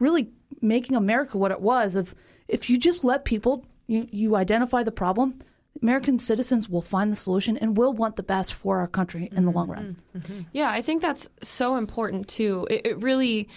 [0.00, 0.28] really
[0.60, 2.14] making America what it was of
[2.48, 5.38] if you just let people you, you identify the problem,
[5.80, 9.44] American citizens will find the solution and will want the best for our country in
[9.44, 9.96] the long run.
[10.16, 10.40] Mm-hmm.
[10.52, 12.66] Yeah, I think that's so important too.
[12.70, 13.48] It, it really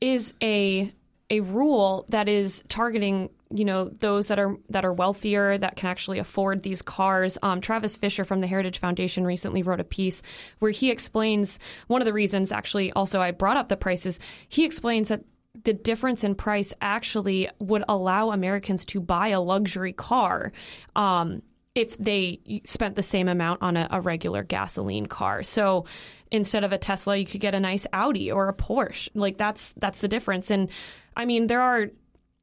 [0.00, 0.90] is a
[1.30, 5.88] a rule that is targeting you know those that are that are wealthier that can
[5.88, 7.36] actually afford these cars.
[7.42, 10.22] Um, Travis Fisher from the Heritage Foundation recently wrote a piece
[10.60, 12.52] where he explains one of the reasons.
[12.52, 14.20] Actually, also I brought up the prices.
[14.48, 15.24] He explains that
[15.64, 20.52] the difference in price actually would allow Americans to buy a luxury car
[20.96, 21.42] um,
[21.74, 25.42] if they spent the same amount on a, a, regular gasoline car.
[25.42, 25.86] So
[26.30, 29.08] instead of a Tesla, you could get a nice Audi or a Porsche.
[29.14, 30.50] Like that's that's the difference.
[30.50, 30.68] And
[31.16, 31.86] I mean, there are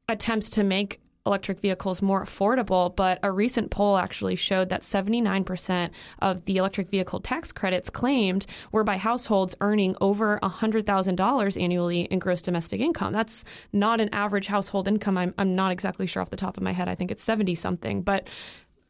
[0.08, 5.90] attempts to make electric vehicles more affordable, but a recent poll actually showed that 79%
[6.20, 12.18] of the electric vehicle tax credits claimed were by households earning over $100,000 annually in
[12.18, 13.12] gross domestic income.
[13.12, 15.16] That's not an average household income.
[15.16, 16.88] I'm, I'm not exactly sure off the top of my head.
[16.88, 18.26] I think it's 70 something, but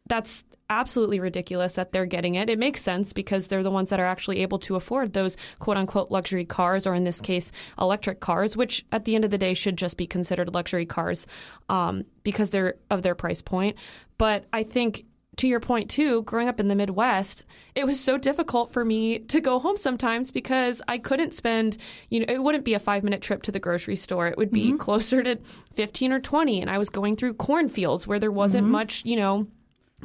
[0.08, 2.50] that's absolutely ridiculous that they're getting it.
[2.50, 5.76] It makes sense because they're the ones that are actually able to afford those quote
[5.76, 9.38] unquote luxury cars, or in this case, electric cars, which at the end of the
[9.38, 11.26] day should just be considered luxury cars
[11.68, 13.76] um, because they're of their price point.
[14.18, 15.04] But I think
[15.38, 17.44] to your point too, growing up in the Midwest,
[17.74, 21.78] it was so difficult for me to go home sometimes because I couldn't spend,
[22.10, 24.26] you know, it wouldn't be a five minute trip to the grocery store.
[24.26, 24.78] It would be mm-hmm.
[24.78, 25.38] closer to
[25.76, 26.60] 15 or 20.
[26.60, 28.72] And I was going through cornfields where there wasn't mm-hmm.
[28.72, 29.46] much, you know,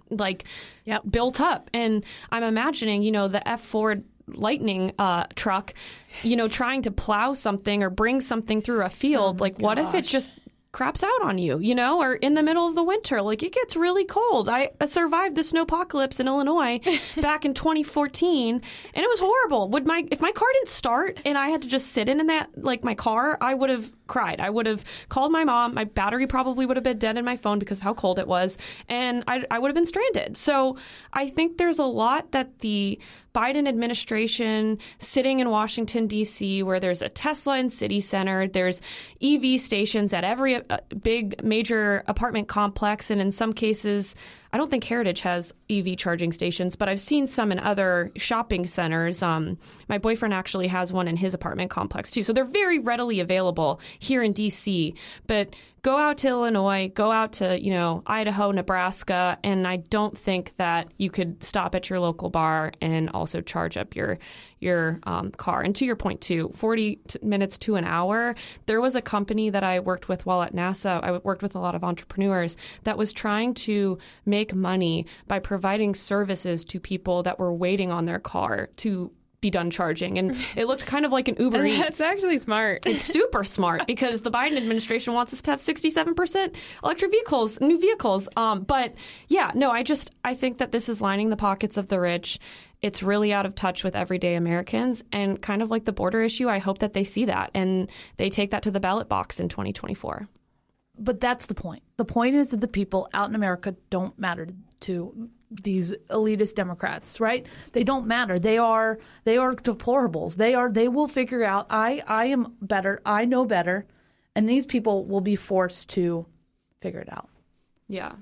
[0.10, 0.46] like
[0.86, 1.04] yep.
[1.10, 1.70] built up.
[1.74, 5.74] And I'm imagining, you know, the F Ford lightning uh, truck,
[6.22, 9.42] you know, trying to plow something or bring something through a field.
[9.42, 9.62] Oh like, gosh.
[9.62, 10.32] what if it just
[10.74, 13.22] craps out on you, you know, or in the middle of the winter.
[13.22, 14.50] Like it gets really cold.
[14.50, 16.82] I survived the snowpocalypse in Illinois
[17.22, 19.70] back in 2014 and it was horrible.
[19.70, 22.28] Would my if my car didn't start and I had to just sit in, in
[22.28, 24.42] that like my car, I would have cried.
[24.42, 25.76] I would have called my mom.
[25.76, 28.28] My battery probably would have been dead in my phone because of how cold it
[28.28, 28.58] was
[28.90, 30.36] and I, I would have been stranded.
[30.38, 30.78] So
[31.14, 33.00] I think there's a lot that the
[33.34, 38.82] Biden administration sitting in Washington, D.C., where there's a Tesla in City Center, there's
[39.22, 44.16] EV stations at every uh, big major apartment complex, and in some cases,
[44.54, 48.68] I don't think Heritage has EV charging stations, but I've seen some in other shopping
[48.68, 49.24] centers.
[49.24, 49.58] Um,
[49.90, 52.22] my boyfriend actually has one in his apartment complex too.
[52.22, 54.94] So they're very readily available here in DC.
[55.26, 60.18] But go out to Illinois, go out to, you know, Idaho, Nebraska, and I don't
[60.18, 64.18] think that you could stop at your local bar and also charge up your
[64.62, 65.62] your um, car.
[65.62, 68.34] And to your point too, 40 minutes to an hour.
[68.66, 71.04] There was a company that I worked with while at NASA.
[71.04, 75.94] I worked with a lot of entrepreneurs that was trying to make money by providing
[75.96, 79.12] services to people that were waiting on their car to
[79.44, 80.18] be done charging.
[80.18, 81.80] And it looked kind of like an Uber Eats.
[81.80, 82.88] That's actually smart.
[82.88, 87.80] It's super smart because the Biden administration wants us to have 67% electric vehicles, new
[87.80, 88.28] vehicles.
[88.36, 88.96] Um, but
[89.28, 92.40] yeah, no, I just, I think that this is lining the pockets of the rich.
[92.82, 95.04] It's really out of touch with everyday Americans.
[95.12, 98.32] And kind of like the border issue, I hope that they see that and they
[98.32, 100.28] take that to the ballot box in 2024.
[100.98, 101.84] But that's the point.
[101.98, 104.48] The point is that the people out in America don't matter
[104.82, 105.30] to
[105.62, 107.46] these elitist Democrats, right?
[107.74, 108.40] They don't matter.
[108.40, 110.36] They are they are deplorables.
[110.36, 113.02] They are they will figure out I I am better.
[113.06, 113.86] I know better,
[114.36, 116.26] and these people will be forced to
[116.82, 117.30] figure it out.
[117.88, 118.14] Yeah.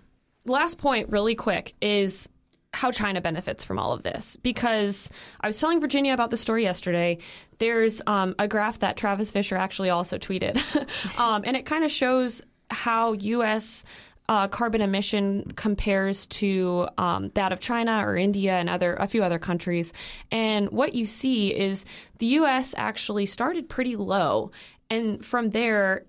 [0.45, 2.27] Last point, really quick, is
[2.73, 4.37] how China benefits from all of this.
[4.37, 5.09] Because
[5.41, 7.17] I was telling Virginia about the story yesterday.
[7.59, 10.57] There's um, a graph that Travis Fisher actually also tweeted,
[11.19, 13.83] um, and it kind of shows how U.S
[14.29, 19.23] uh, carbon emission compares to um, that of China or India and other a few
[19.23, 19.91] other countries.
[20.31, 21.85] And what you see is
[22.19, 22.73] the U.S.
[22.77, 24.51] actually started pretty low,
[24.89, 26.05] and from there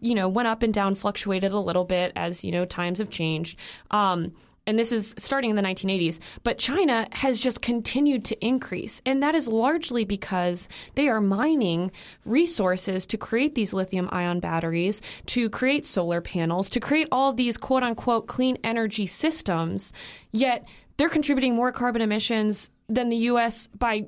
[0.00, 3.10] you know, went up and down, fluctuated a little bit as, you know, times have
[3.10, 3.58] changed.
[3.90, 4.32] Um,
[4.66, 9.02] and this is starting in the 1980s, but China has just continued to increase.
[9.04, 11.90] And that is largely because they are mining
[12.24, 17.56] resources to create these lithium ion batteries, to create solar panels, to create all these
[17.56, 19.92] quote unquote clean energy systems.
[20.30, 20.64] Yet
[20.96, 23.66] they're contributing more carbon emissions than the U.S.
[23.78, 24.06] by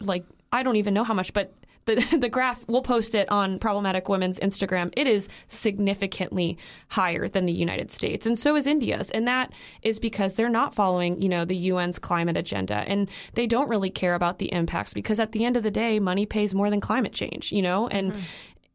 [0.00, 1.52] like I don't even know how much, but
[1.86, 4.92] the the graph we'll post it on problematic women's Instagram.
[4.96, 9.98] It is significantly higher than the United States, and so is India's, and that is
[9.98, 14.14] because they're not following you know the UN's climate agenda, and they don't really care
[14.14, 17.12] about the impacts because at the end of the day, money pays more than climate
[17.12, 18.20] change, you know, and, mm-hmm.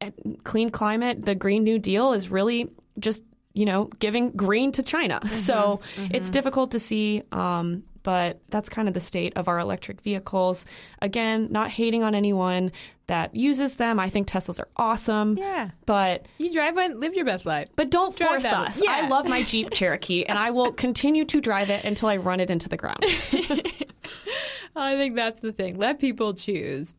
[0.01, 2.69] and clean climate, the Green New Deal is really
[2.99, 6.15] just you know giving green to China, so mm-hmm.
[6.15, 6.33] it's mm-hmm.
[6.33, 7.23] difficult to see.
[7.31, 10.65] Um, but that's kind of the state of our electric vehicles.
[11.01, 12.71] Again, not hating on anyone
[13.07, 13.99] that uses them.
[13.99, 15.37] I think Teslas are awesome.
[15.37, 15.71] Yeah.
[15.85, 17.67] But You drive one, live your best life.
[17.75, 18.53] but don't Drive force that.
[18.67, 18.81] us.
[18.83, 18.91] Yeah.
[18.91, 22.39] I love my Jeep Cherokee and I will continue to drive it until I run
[22.39, 23.03] it into the ground.
[24.75, 25.77] I think that's the thing.
[25.77, 26.93] Let people choose.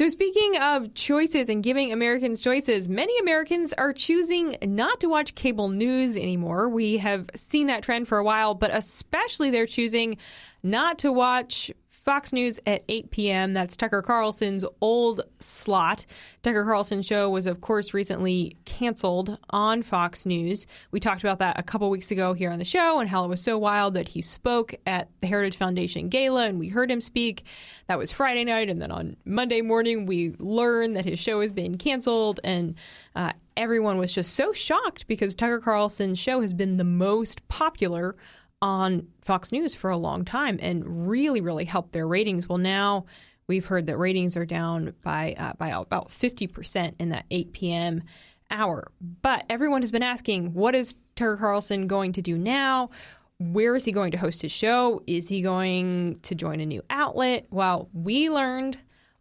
[0.00, 5.34] So, speaking of choices and giving Americans choices, many Americans are choosing not to watch
[5.34, 6.70] cable news anymore.
[6.70, 10.16] We have seen that trend for a while, but especially they're choosing
[10.62, 11.70] not to watch
[12.02, 13.52] Fox News at 8 p.m.
[13.52, 16.06] That's Tucker Carlson's old slot.
[16.42, 20.66] Tucker Carlson's show was, of course, recently canceled on Fox News.
[20.92, 23.28] We talked about that a couple weeks ago here on the show and how it
[23.28, 27.02] was so wild that he spoke at the Heritage Foundation Gala and we heard him
[27.02, 27.44] speak.
[27.86, 28.70] That was Friday night.
[28.70, 32.40] And then on Monday morning, we learned that his show has been canceled.
[32.44, 32.76] And
[33.14, 38.16] uh, everyone was just so shocked because Tucker Carlson's show has been the most popular
[38.62, 42.48] on Fox News for a long time and really, really helped their ratings.
[42.48, 43.06] Well, now
[43.46, 47.52] we've heard that ratings are down by uh, by about fifty percent in that eight
[47.52, 48.02] p.m.
[48.50, 48.90] hour.
[49.22, 52.90] But everyone has been asking, what is Tucker Carlson going to do now?
[53.38, 55.02] Where is he going to host his show?
[55.06, 57.46] Is he going to join a new outlet?
[57.50, 58.76] Well, we learned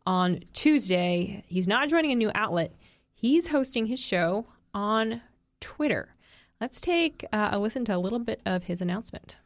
[0.05, 2.73] on Tuesday he's not joining a new outlet.
[3.13, 5.21] He's hosting his show on
[5.61, 6.13] Twitter.
[6.61, 9.37] Let's take uh, a listen to a little bit of his announcement.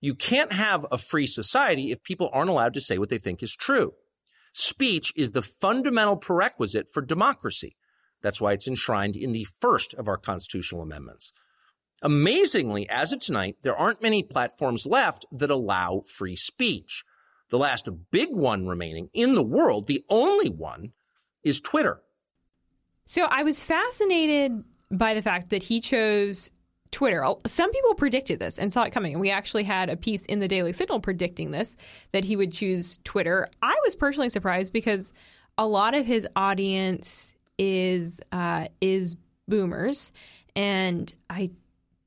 [0.00, 3.42] You can't have a free society if people aren't allowed to say what they think
[3.42, 3.94] is true.
[4.52, 7.76] Speech is the fundamental prerequisite for democracy.
[8.22, 11.32] That's why it's enshrined in the first of our constitutional amendments.
[12.02, 17.04] Amazingly, as of tonight, there aren't many platforms left that allow free speech.
[17.50, 20.92] The last big one remaining in the world, the only one,
[21.42, 22.02] is Twitter.
[23.06, 26.50] So I was fascinated by the fact that he chose
[26.90, 27.24] Twitter.
[27.46, 29.12] Some people predicted this and saw it coming.
[29.12, 31.76] And we actually had a piece in the Daily Signal predicting this,
[32.12, 33.48] that he would choose Twitter.
[33.62, 35.12] I was personally surprised because
[35.58, 39.16] a lot of his audience is uh, is
[39.48, 40.12] boomers.
[40.54, 41.50] And I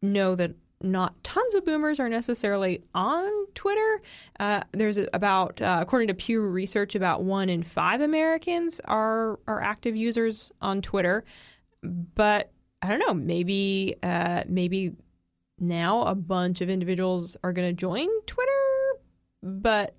[0.01, 4.01] know that not tons of boomers are necessarily on Twitter.
[4.39, 9.61] Uh, there's about, uh, according to Pew Research, about one in five Americans are are
[9.61, 11.25] active users on Twitter.
[11.83, 13.13] But I don't know.
[13.13, 14.95] Maybe uh, maybe
[15.59, 18.51] now a bunch of individuals are going to join Twitter,
[19.43, 19.95] but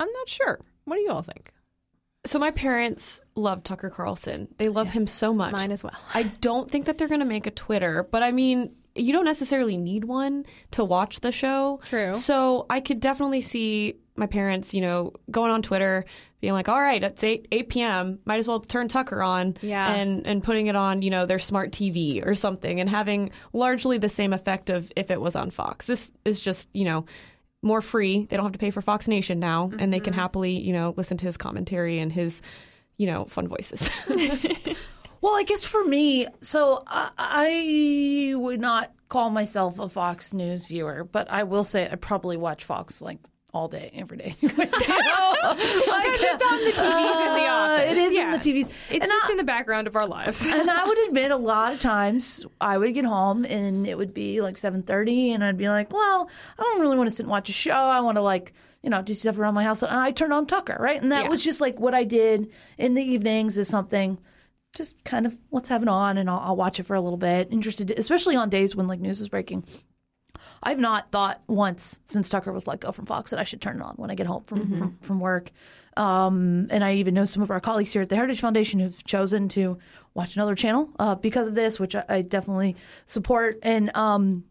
[0.00, 0.60] I'm not sure.
[0.84, 1.52] What do you all think?
[2.26, 4.48] so my parents love Tucker Carlson.
[4.58, 5.52] They love him so much.
[5.52, 5.94] Mine as well.
[6.12, 9.24] I don't think that they're going to make a Twitter, but I mean, you don't
[9.24, 11.80] necessarily need one to watch the show.
[11.84, 12.14] True.
[12.14, 16.04] So I could definitely see my parents, you know, going on Twitter,
[16.40, 18.18] being like, "All right, it's eight eight p.m.
[18.24, 19.92] Might as well turn Tucker on, Yeah.
[19.92, 23.98] and and putting it on, you know, their smart TV or something, and having largely
[23.98, 25.86] the same effect of if it was on Fox.
[25.86, 27.04] This is just, you know."
[27.62, 28.26] More free.
[28.26, 30.20] They don't have to pay for Fox Nation now, and they can mm-hmm.
[30.20, 32.40] happily, you know, listen to his commentary and his,
[32.96, 33.90] you know, fun voices.
[35.20, 40.66] Well, I guess for me, so I, I would not call myself a Fox News
[40.66, 43.18] viewer, but I will say I probably watch Fox like
[43.56, 44.34] all day, every day.
[44.40, 44.62] you know?
[44.66, 47.90] like, it's on the TVs in the uh, office.
[47.90, 48.24] It is Yeah.
[48.26, 48.68] in the TVs.
[48.68, 50.44] It's And just I- in the background of our lives.
[50.46, 54.12] and I would admit a lot of times I would get home and it would
[54.14, 57.30] be like 7:30 and I'd be like, "Well, I don't really want to sit and
[57.30, 57.72] watch a show.
[57.72, 60.46] I want to like, you know, do stuff around my house." And I turned on
[60.46, 61.00] Tucker, right?
[61.00, 61.28] And that Yeah.
[61.30, 64.18] was just like what I did in the evenings is something
[64.74, 67.16] just kind of let's have it on and I'll, I'll watch it for a little
[67.16, 67.48] bit.
[67.50, 69.64] Interested especially on days when like news is breaking.
[70.62, 73.76] I've not thought once since Tucker was let go from Fox that I should turn
[73.76, 75.50] it on when I get home from from, from work.
[75.96, 79.04] Um, and I even know some of our colleagues here at the Heritage Foundation who've
[79.04, 79.78] chosen to
[80.14, 82.76] watch another channel uh, because of this, which I, I definitely
[83.06, 83.58] support.
[83.62, 84.44] And um,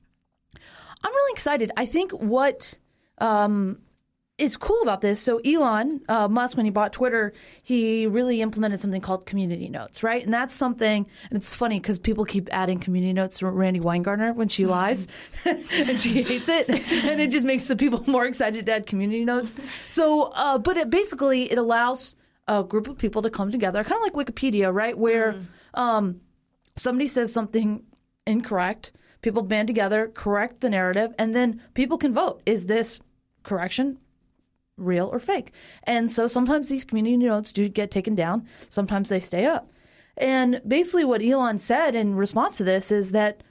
[1.04, 1.72] I'm really excited.
[1.78, 2.74] I think what
[3.20, 3.80] um,
[4.38, 5.22] is cool about this.
[5.22, 7.32] So Elon uh, Musk, when he bought Twitter,
[7.64, 10.24] he really implemented something called community notes, right?
[10.24, 11.08] And that's something.
[11.30, 15.08] And it's funny because people keep adding community notes to Randi Weingarten when she lies,
[15.46, 19.24] and she hates it, and it just makes the people more excited to add community
[19.24, 19.56] notes.
[19.90, 22.16] So, uh, but it basically it allows
[22.48, 24.98] a group of people to come together, kind of like Wikipedia, right?
[24.98, 25.40] Where
[25.74, 26.20] um,
[26.76, 27.84] somebody says something
[28.28, 32.42] incorrect, people band together, correct the narrative, and then people can vote.
[32.46, 33.00] Is this
[33.44, 33.98] correction,
[34.78, 35.52] real or fake.
[35.84, 39.72] And so sometimes these community notes do get taken down, sometimes they stay up.
[40.18, 43.44] And basically, what Elon said in response to this is that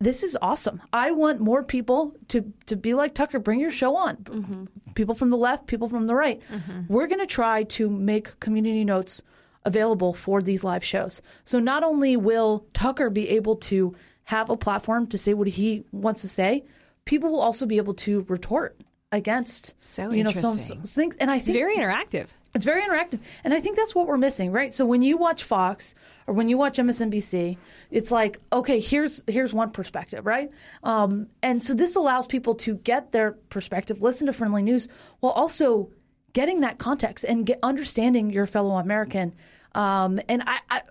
[0.00, 0.82] this is awesome.
[0.92, 3.38] I want more people to to be like Tucker.
[3.38, 4.16] Bring your show on.
[4.16, 4.64] Mm-hmm.
[4.94, 6.42] People from the left, people from the right.
[6.52, 6.92] Mm-hmm.
[6.92, 9.22] We're going to try to make community notes
[9.64, 11.22] available for these live shows.
[11.44, 13.94] So not only will Tucker be able to
[14.24, 16.64] have a platform to say what he wants to say,
[17.06, 18.78] people will also be able to retort
[19.14, 21.16] against so you know some, some things.
[21.16, 22.28] And I think very interactive.
[22.54, 23.18] It's very interactive.
[23.42, 24.72] And I think that's what we're missing, right?
[24.72, 25.94] So when you watch Fox
[26.28, 27.56] or when you watch MSNBC,
[27.90, 30.50] it's like, okay, here's here's one perspective, right?
[30.84, 34.88] Um, and so this allows people to get their perspective, listen to friendly news,
[35.20, 35.90] while also
[36.32, 39.34] getting that context and get, understanding your fellow American.
[39.74, 40.82] Um, and I, I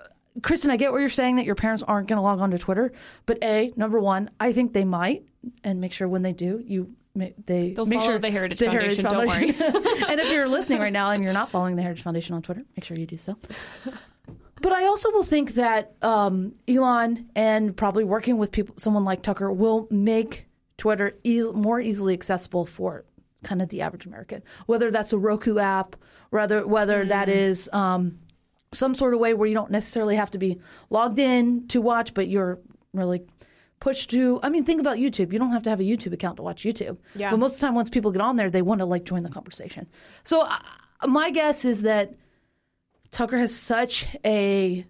[0.41, 2.57] Kristen, I get what you're saying that your parents aren't going to log on to
[2.57, 2.91] Twitter,
[3.25, 5.23] but a number one, I think they might,
[5.63, 9.03] and make sure when they do, you they They'll make sure the Heritage the Foundation,
[9.03, 9.49] don't worry.
[9.49, 12.63] and if you're listening right now and you're not following the Heritage Foundation on Twitter,
[12.75, 13.37] make sure you do so.
[14.61, 19.21] But I also will think that um, Elon and probably working with people, someone like
[19.21, 20.47] Tucker, will make
[20.77, 23.03] Twitter e- more easily accessible for
[23.43, 24.41] kind of the average American.
[24.65, 25.95] Whether that's a Roku app,
[26.29, 28.19] whether whether that is um,
[28.71, 30.59] some sort of way where you don't necessarily have to be
[30.89, 32.59] logged in to watch, but you're
[32.93, 33.23] really
[33.83, 35.33] pushed to i mean think about youtube.
[35.33, 36.97] You don't have to have a youtube account to watch youtube.
[37.15, 37.31] Yeah.
[37.31, 39.23] but most of the time once people get on there they want to like join
[39.23, 39.87] the conversation.
[40.23, 40.57] So uh,
[41.05, 42.15] my guess is that
[43.11, 44.85] tucker has such a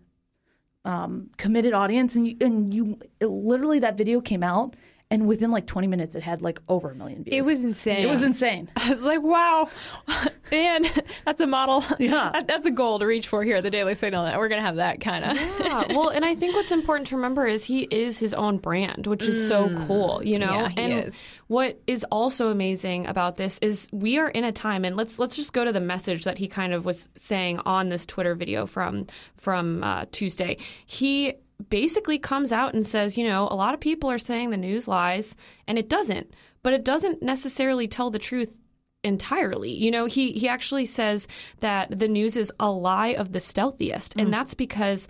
[0.85, 4.75] um, committed audience and you, and you it, literally that video came out
[5.13, 7.99] and within like 20 minutes it had like over a million views It was insane.
[7.99, 9.69] it was insane I was like, wow,
[10.51, 10.85] man,
[11.25, 11.83] that's a model.
[11.99, 12.31] Yeah.
[12.33, 14.25] That- that's a goal to reach for here at the Daily Signal.
[14.25, 15.37] That we're gonna have that kind of.
[15.59, 19.07] yeah, well, and I think what's important to remember is he is his own brand,
[19.07, 20.51] which is so cool, you know.
[20.53, 21.15] Yeah, he and is.
[21.47, 25.35] what is also amazing about this is we are in a time, and let's let's
[25.35, 28.65] just go to the message that he kind of was saying on this Twitter video
[28.65, 29.05] from
[29.37, 30.57] from uh, Tuesday.
[30.85, 31.33] He
[31.69, 34.87] basically comes out and says, you know, a lot of people are saying the news
[34.87, 35.35] lies,
[35.67, 38.55] and it doesn't, but it doesn't necessarily tell the truth
[39.03, 39.71] entirely.
[39.71, 41.27] You know, he he actually says
[41.59, 44.31] that the news is a lie of the stealthiest, and mm.
[44.31, 45.07] that's because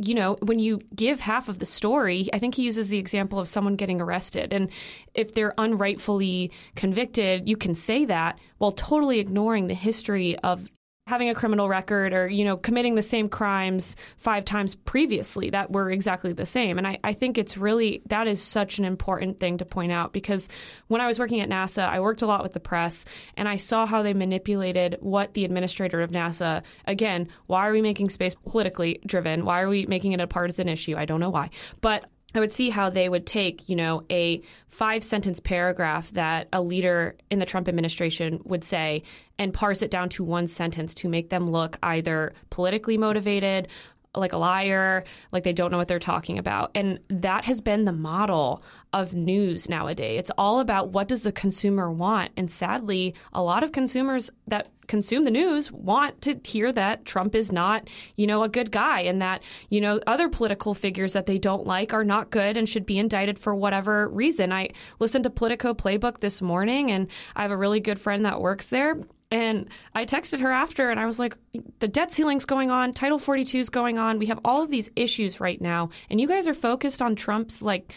[0.00, 3.40] you know, when you give half of the story, I think he uses the example
[3.40, 4.52] of someone getting arrested.
[4.52, 4.70] And
[5.14, 10.70] if they're unrightfully convicted, you can say that while totally ignoring the history of
[11.08, 15.72] having a criminal record or, you know, committing the same crimes five times previously that
[15.72, 16.76] were exactly the same.
[16.76, 20.12] And I, I think it's really, that is such an important thing to point out
[20.12, 20.50] because
[20.88, 23.06] when I was working at NASA, I worked a lot with the press
[23.38, 27.80] and I saw how they manipulated what the administrator of NASA, again, why are we
[27.80, 29.46] making space politically driven?
[29.46, 30.94] Why are we making it a partisan issue?
[30.94, 31.48] I don't know why.
[31.80, 32.04] But
[32.34, 36.60] I would see how they would take, you know, a five sentence paragraph that a
[36.60, 39.02] leader in the Trump administration would say
[39.38, 43.68] and parse it down to one sentence to make them look either politically motivated,
[44.14, 46.70] like a liar, like they don't know what they're talking about.
[46.74, 50.18] And that has been the model of news nowadays.
[50.18, 52.32] It's all about what does the consumer want?
[52.36, 57.34] And sadly, a lot of consumers that consume the news want to hear that Trump
[57.34, 61.26] is not, you know, a good guy and that, you know, other political figures that
[61.26, 64.52] they don't like are not good and should be indicted for whatever reason.
[64.52, 68.40] I listened to Politico Playbook this morning and I have a really good friend that
[68.40, 68.98] works there.
[69.30, 71.36] And I texted her after and I was like,
[71.80, 74.18] the debt ceiling's going on, Title 42 is going on.
[74.18, 75.90] We have all of these issues right now.
[76.08, 77.92] And you guys are focused on Trump's like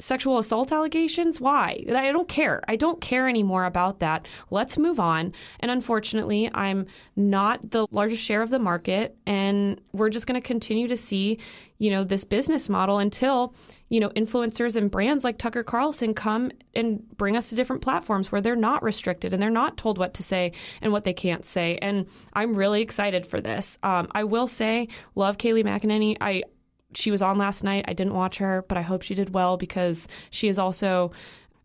[0.00, 1.40] sexual assault allegations?
[1.40, 1.84] Why?
[1.94, 2.62] I don't care.
[2.66, 4.26] I don't care anymore about that.
[4.50, 5.32] Let's move on.
[5.60, 10.46] And unfortunately, I'm not the largest share of the market and we're just going to
[10.46, 11.38] continue to see,
[11.78, 13.54] you know, this business model until,
[13.90, 18.32] you know, influencers and brands like Tucker Carlson come and bring us to different platforms
[18.32, 21.44] where they're not restricted and they're not told what to say and what they can't
[21.44, 21.76] say.
[21.82, 23.78] And I'm really excited for this.
[23.82, 26.16] Um, I will say, love Kayleigh McEnany.
[26.20, 26.44] I
[26.94, 27.84] she was on last night.
[27.86, 31.12] I didn't watch her, but I hope she did well because she is also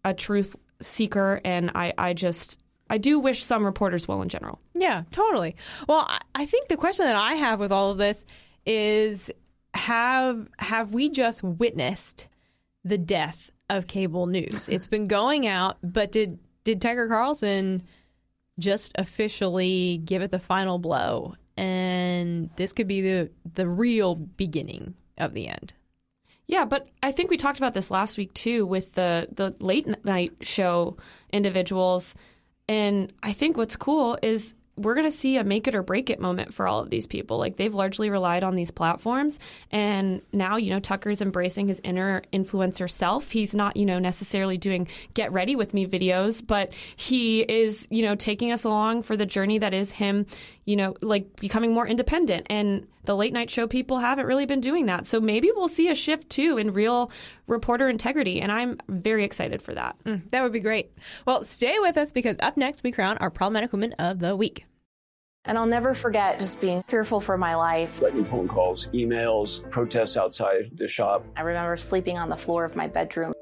[0.03, 2.59] a truth seeker, and I, I just
[2.91, 4.59] I do wish some reporters well in general.
[4.76, 5.55] Yeah, totally.
[5.88, 8.23] Well, I- I think the question that I have with all of this
[8.67, 9.32] is
[9.76, 12.28] have have we just witnessed
[12.84, 14.69] the death of cable news?
[14.71, 17.84] It's been going out, but did did Tucker Carlson
[18.57, 21.36] just officially give it the final blow?
[21.57, 25.73] And this could be the the real beginning of the end.
[26.47, 29.88] Yeah, but I think we talked about this last week too with the the late
[30.05, 30.97] night show
[31.32, 32.15] individuals,
[32.67, 36.09] and I think what's cool is we're going to see a make it or break
[36.09, 37.38] it moment for all of these people.
[37.38, 39.39] Like they've largely relied on these platforms.
[39.71, 43.32] And now, you know, Tucker's embracing his inner influencer self.
[43.32, 48.03] He's not, you know, necessarily doing get ready with me videos, but he is, you
[48.03, 50.26] know, taking us along for the journey that is him,
[50.65, 52.45] you know, like becoming more independent.
[52.49, 55.08] And the late night show people haven't really been doing that.
[55.08, 57.12] So maybe we'll see a shift too in real
[57.47, 58.41] reporter integrity.
[58.41, 59.95] And I'm very excited for that.
[60.06, 60.91] Mm, that would be great.
[61.26, 64.66] Well, stay with us because up next we crown our problematic woman of the week.
[65.47, 67.91] And I'll never forget just being fearful for my life.
[67.99, 71.24] Getting phone calls, emails, protests outside the shop.
[71.38, 73.34] I remember sleeping on the floor of my bedroom,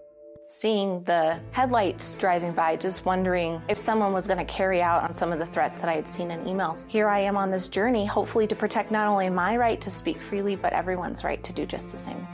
[0.54, 5.14] seeing the headlights driving by, just wondering if someone was going to carry out on
[5.14, 6.88] some of the threats that I had seen in emails.
[6.88, 10.18] Here I am on this journey, hopefully to protect not only my right to speak
[10.30, 12.28] freely, but everyone's right to do just the same.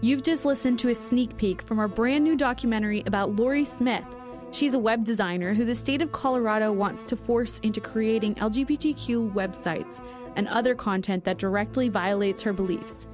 [0.00, 4.04] You've just listened to a sneak peek from our brand new documentary about Lorie Smith
[4.52, 9.32] She's a web designer who the state of Colorado wants to force into creating LGBTQ
[9.32, 10.04] websites
[10.36, 13.06] and other content that directly violates her beliefs.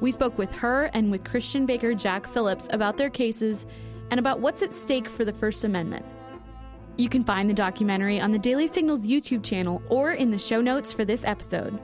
[0.00, 3.66] We spoke with her and with Christian Baker Jack Phillips about their cases
[4.10, 6.04] and about what's at stake for the First Amendment.
[6.96, 10.60] You can find the documentary on the Daily Signals YouTube channel or in the show
[10.60, 11.78] notes for this episode.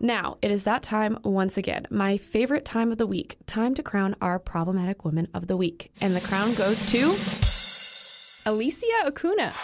[0.00, 3.84] Now, it is that time once again, my favorite time of the week, time to
[3.84, 5.92] crown our problematic woman of the week.
[6.00, 7.14] And the crown goes to
[8.50, 9.54] Alicia Acuna.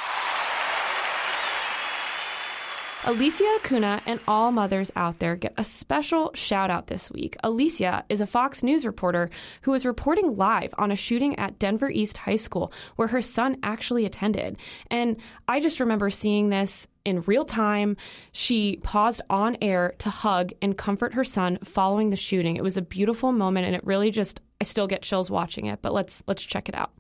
[3.09, 7.39] Alicia Acuna and all mothers out there get a special shout out this week.
[7.43, 9.31] Alicia is a Fox News reporter
[9.63, 13.57] who is reporting live on a shooting at Denver East High School where her son
[13.63, 14.59] actually attended.
[14.91, 15.17] And
[15.49, 17.97] I just remember seeing this in real time.
[18.33, 22.57] She paused on air to hug and comfort her son following the shooting.
[22.57, 25.79] It was a beautiful moment and it really just I still get chills watching it,
[25.81, 26.91] but let's let's check it out.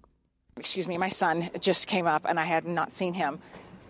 [0.56, 3.40] Excuse me, my son just came up and I had not seen him.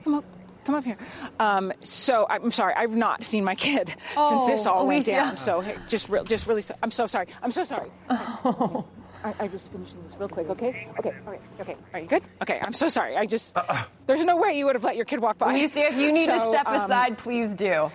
[0.02, 0.24] Come up.
[0.68, 0.98] Come up here.
[1.40, 4.86] Um, so I'm sorry, I've not seen my kid oh, since this all Alicia.
[4.86, 5.36] went down.
[5.38, 7.28] So hey, just, re- just really, so, I'm so sorry.
[7.42, 7.90] I'm so sorry.
[8.10, 8.84] Oh.
[9.24, 10.86] I, I just finishing this real quick, okay?
[10.98, 11.76] Okay, okay, okay.
[11.94, 12.22] Are you good?
[12.42, 13.16] Okay, I'm so sorry.
[13.16, 13.84] I just, uh, uh.
[14.06, 15.54] there's no way you would have let your kid walk by.
[15.54, 17.90] Alicia, if you need so, to step um, aside, please do.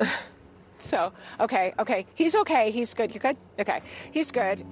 [0.78, 1.10] So,
[1.40, 2.04] okay, okay.
[2.14, 2.70] He's okay.
[2.70, 3.14] He's good.
[3.14, 3.38] You good?
[3.58, 3.80] Okay.
[4.12, 4.62] He's good.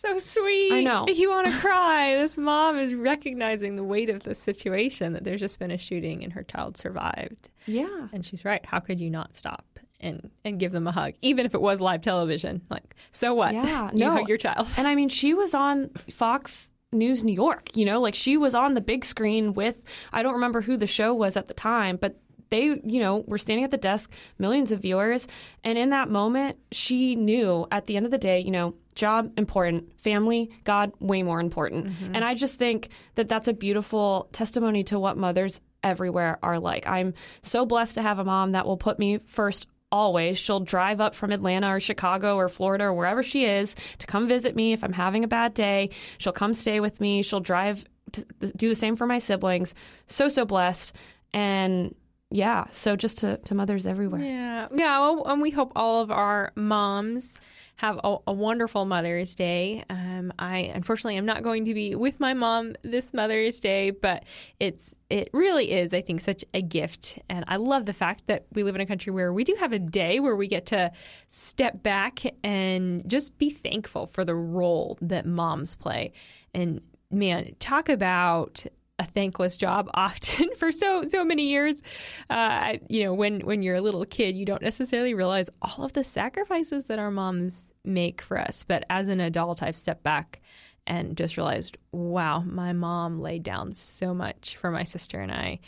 [0.00, 0.72] So sweet.
[0.72, 1.06] I know.
[1.08, 2.14] You want to cry.
[2.14, 6.22] This mom is recognizing the weight of the situation that there's just been a shooting
[6.22, 7.50] and her child survived.
[7.66, 8.06] Yeah.
[8.12, 8.64] And she's right.
[8.64, 9.64] How could you not stop?
[10.00, 12.62] and and give them a hug, even if it was live television.
[12.70, 13.52] Like, so what?
[13.52, 14.12] Yeah, you no.
[14.12, 14.68] hug your child.
[14.76, 17.76] And I mean, she was on Fox News New York.
[17.76, 19.74] You know, like she was on the big screen with
[20.12, 22.16] I don't remember who the show was at the time, but
[22.50, 25.26] they, you know, were standing at the desk, millions of viewers,
[25.64, 29.32] and in that moment, she knew at the end of the day, you know, job
[29.38, 31.86] important, family, God way more important.
[31.86, 32.14] Mm-hmm.
[32.14, 36.86] And I just think that that's a beautiful testimony to what mothers everywhere are like.
[36.86, 40.36] I'm so blessed to have a mom that will put me first always.
[40.36, 44.28] She'll drive up from Atlanta or Chicago or Florida or wherever she is to come
[44.28, 45.90] visit me if I'm having a bad day.
[46.18, 47.22] She'll come stay with me.
[47.22, 48.26] She'll drive to
[48.56, 49.74] do the same for my siblings.
[50.08, 50.92] So, so blessed.
[51.32, 51.94] And
[52.30, 54.20] yeah, so just to, to mothers everywhere.
[54.20, 54.68] Yeah.
[54.74, 54.98] Yeah.
[54.98, 57.38] Well, and we hope all of our moms
[57.78, 59.84] have a, a wonderful Mother's Day.
[59.88, 64.24] Um, I unfortunately am not going to be with my mom this Mother's Day, but
[64.58, 67.20] it's it really is, I think, such a gift.
[67.28, 69.72] And I love the fact that we live in a country where we do have
[69.72, 70.90] a day where we get to
[71.28, 76.12] step back and just be thankful for the role that moms play.
[76.52, 76.80] And
[77.12, 78.66] man, talk about
[78.98, 81.82] a thankless job often for so so many years.
[82.30, 85.92] Uh, you know, when when you're a little kid, you don't necessarily realize all of
[85.92, 88.64] the sacrifices that our moms make for us.
[88.66, 90.40] But as an adult, I've stepped back
[90.86, 95.60] and just realized, wow, my mom laid down so much for my sister and I,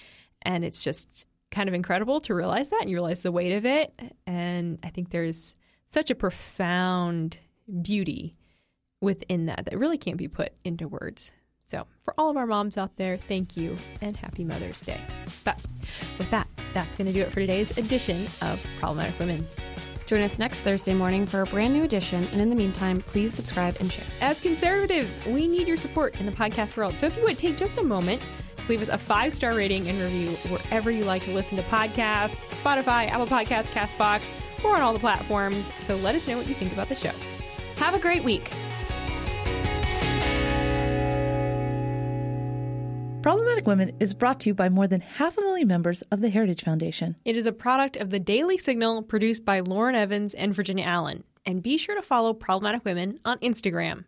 [0.43, 3.67] and it's just kind of incredible to realize that and you realize the weight of
[3.67, 3.93] it.
[4.27, 5.55] And I think there's
[5.91, 7.39] such a profound
[7.83, 8.35] beauty
[9.01, 11.33] within that that really can't be put into words.
[11.71, 15.01] So, for all of our moms out there, thank you and happy Mother's Day.
[15.45, 15.65] But
[16.19, 19.47] with that, that's going to do it for today's edition of Problematic Women.
[20.05, 22.27] Join us next Thursday morning for a brand new edition.
[22.33, 24.05] And in the meantime, please subscribe and share.
[24.21, 26.99] As conservatives, we need your support in the podcast world.
[26.99, 28.21] So if you would take just a moment,
[28.69, 32.49] leave us a five star rating and review wherever you like to listen to podcasts
[32.65, 34.29] Spotify, Apple Podcasts, Castbox,
[34.65, 35.73] or on all the platforms.
[35.79, 37.13] So let us know what you think about the show.
[37.77, 38.51] Have a great week.
[43.23, 46.31] Problematic Women is brought to you by more than half a million members of the
[46.31, 47.17] Heritage Foundation.
[47.27, 51.25] It is a product of the Daily Signal produced by Lauren Evans and Virginia Allen.
[51.45, 54.05] And be sure to follow Problematic Women on Instagram.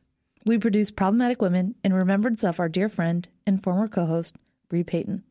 [0.46, 4.36] We produce Problematic Women in remembrance of our dear friend and former co host,
[4.70, 5.22] Reed Payton.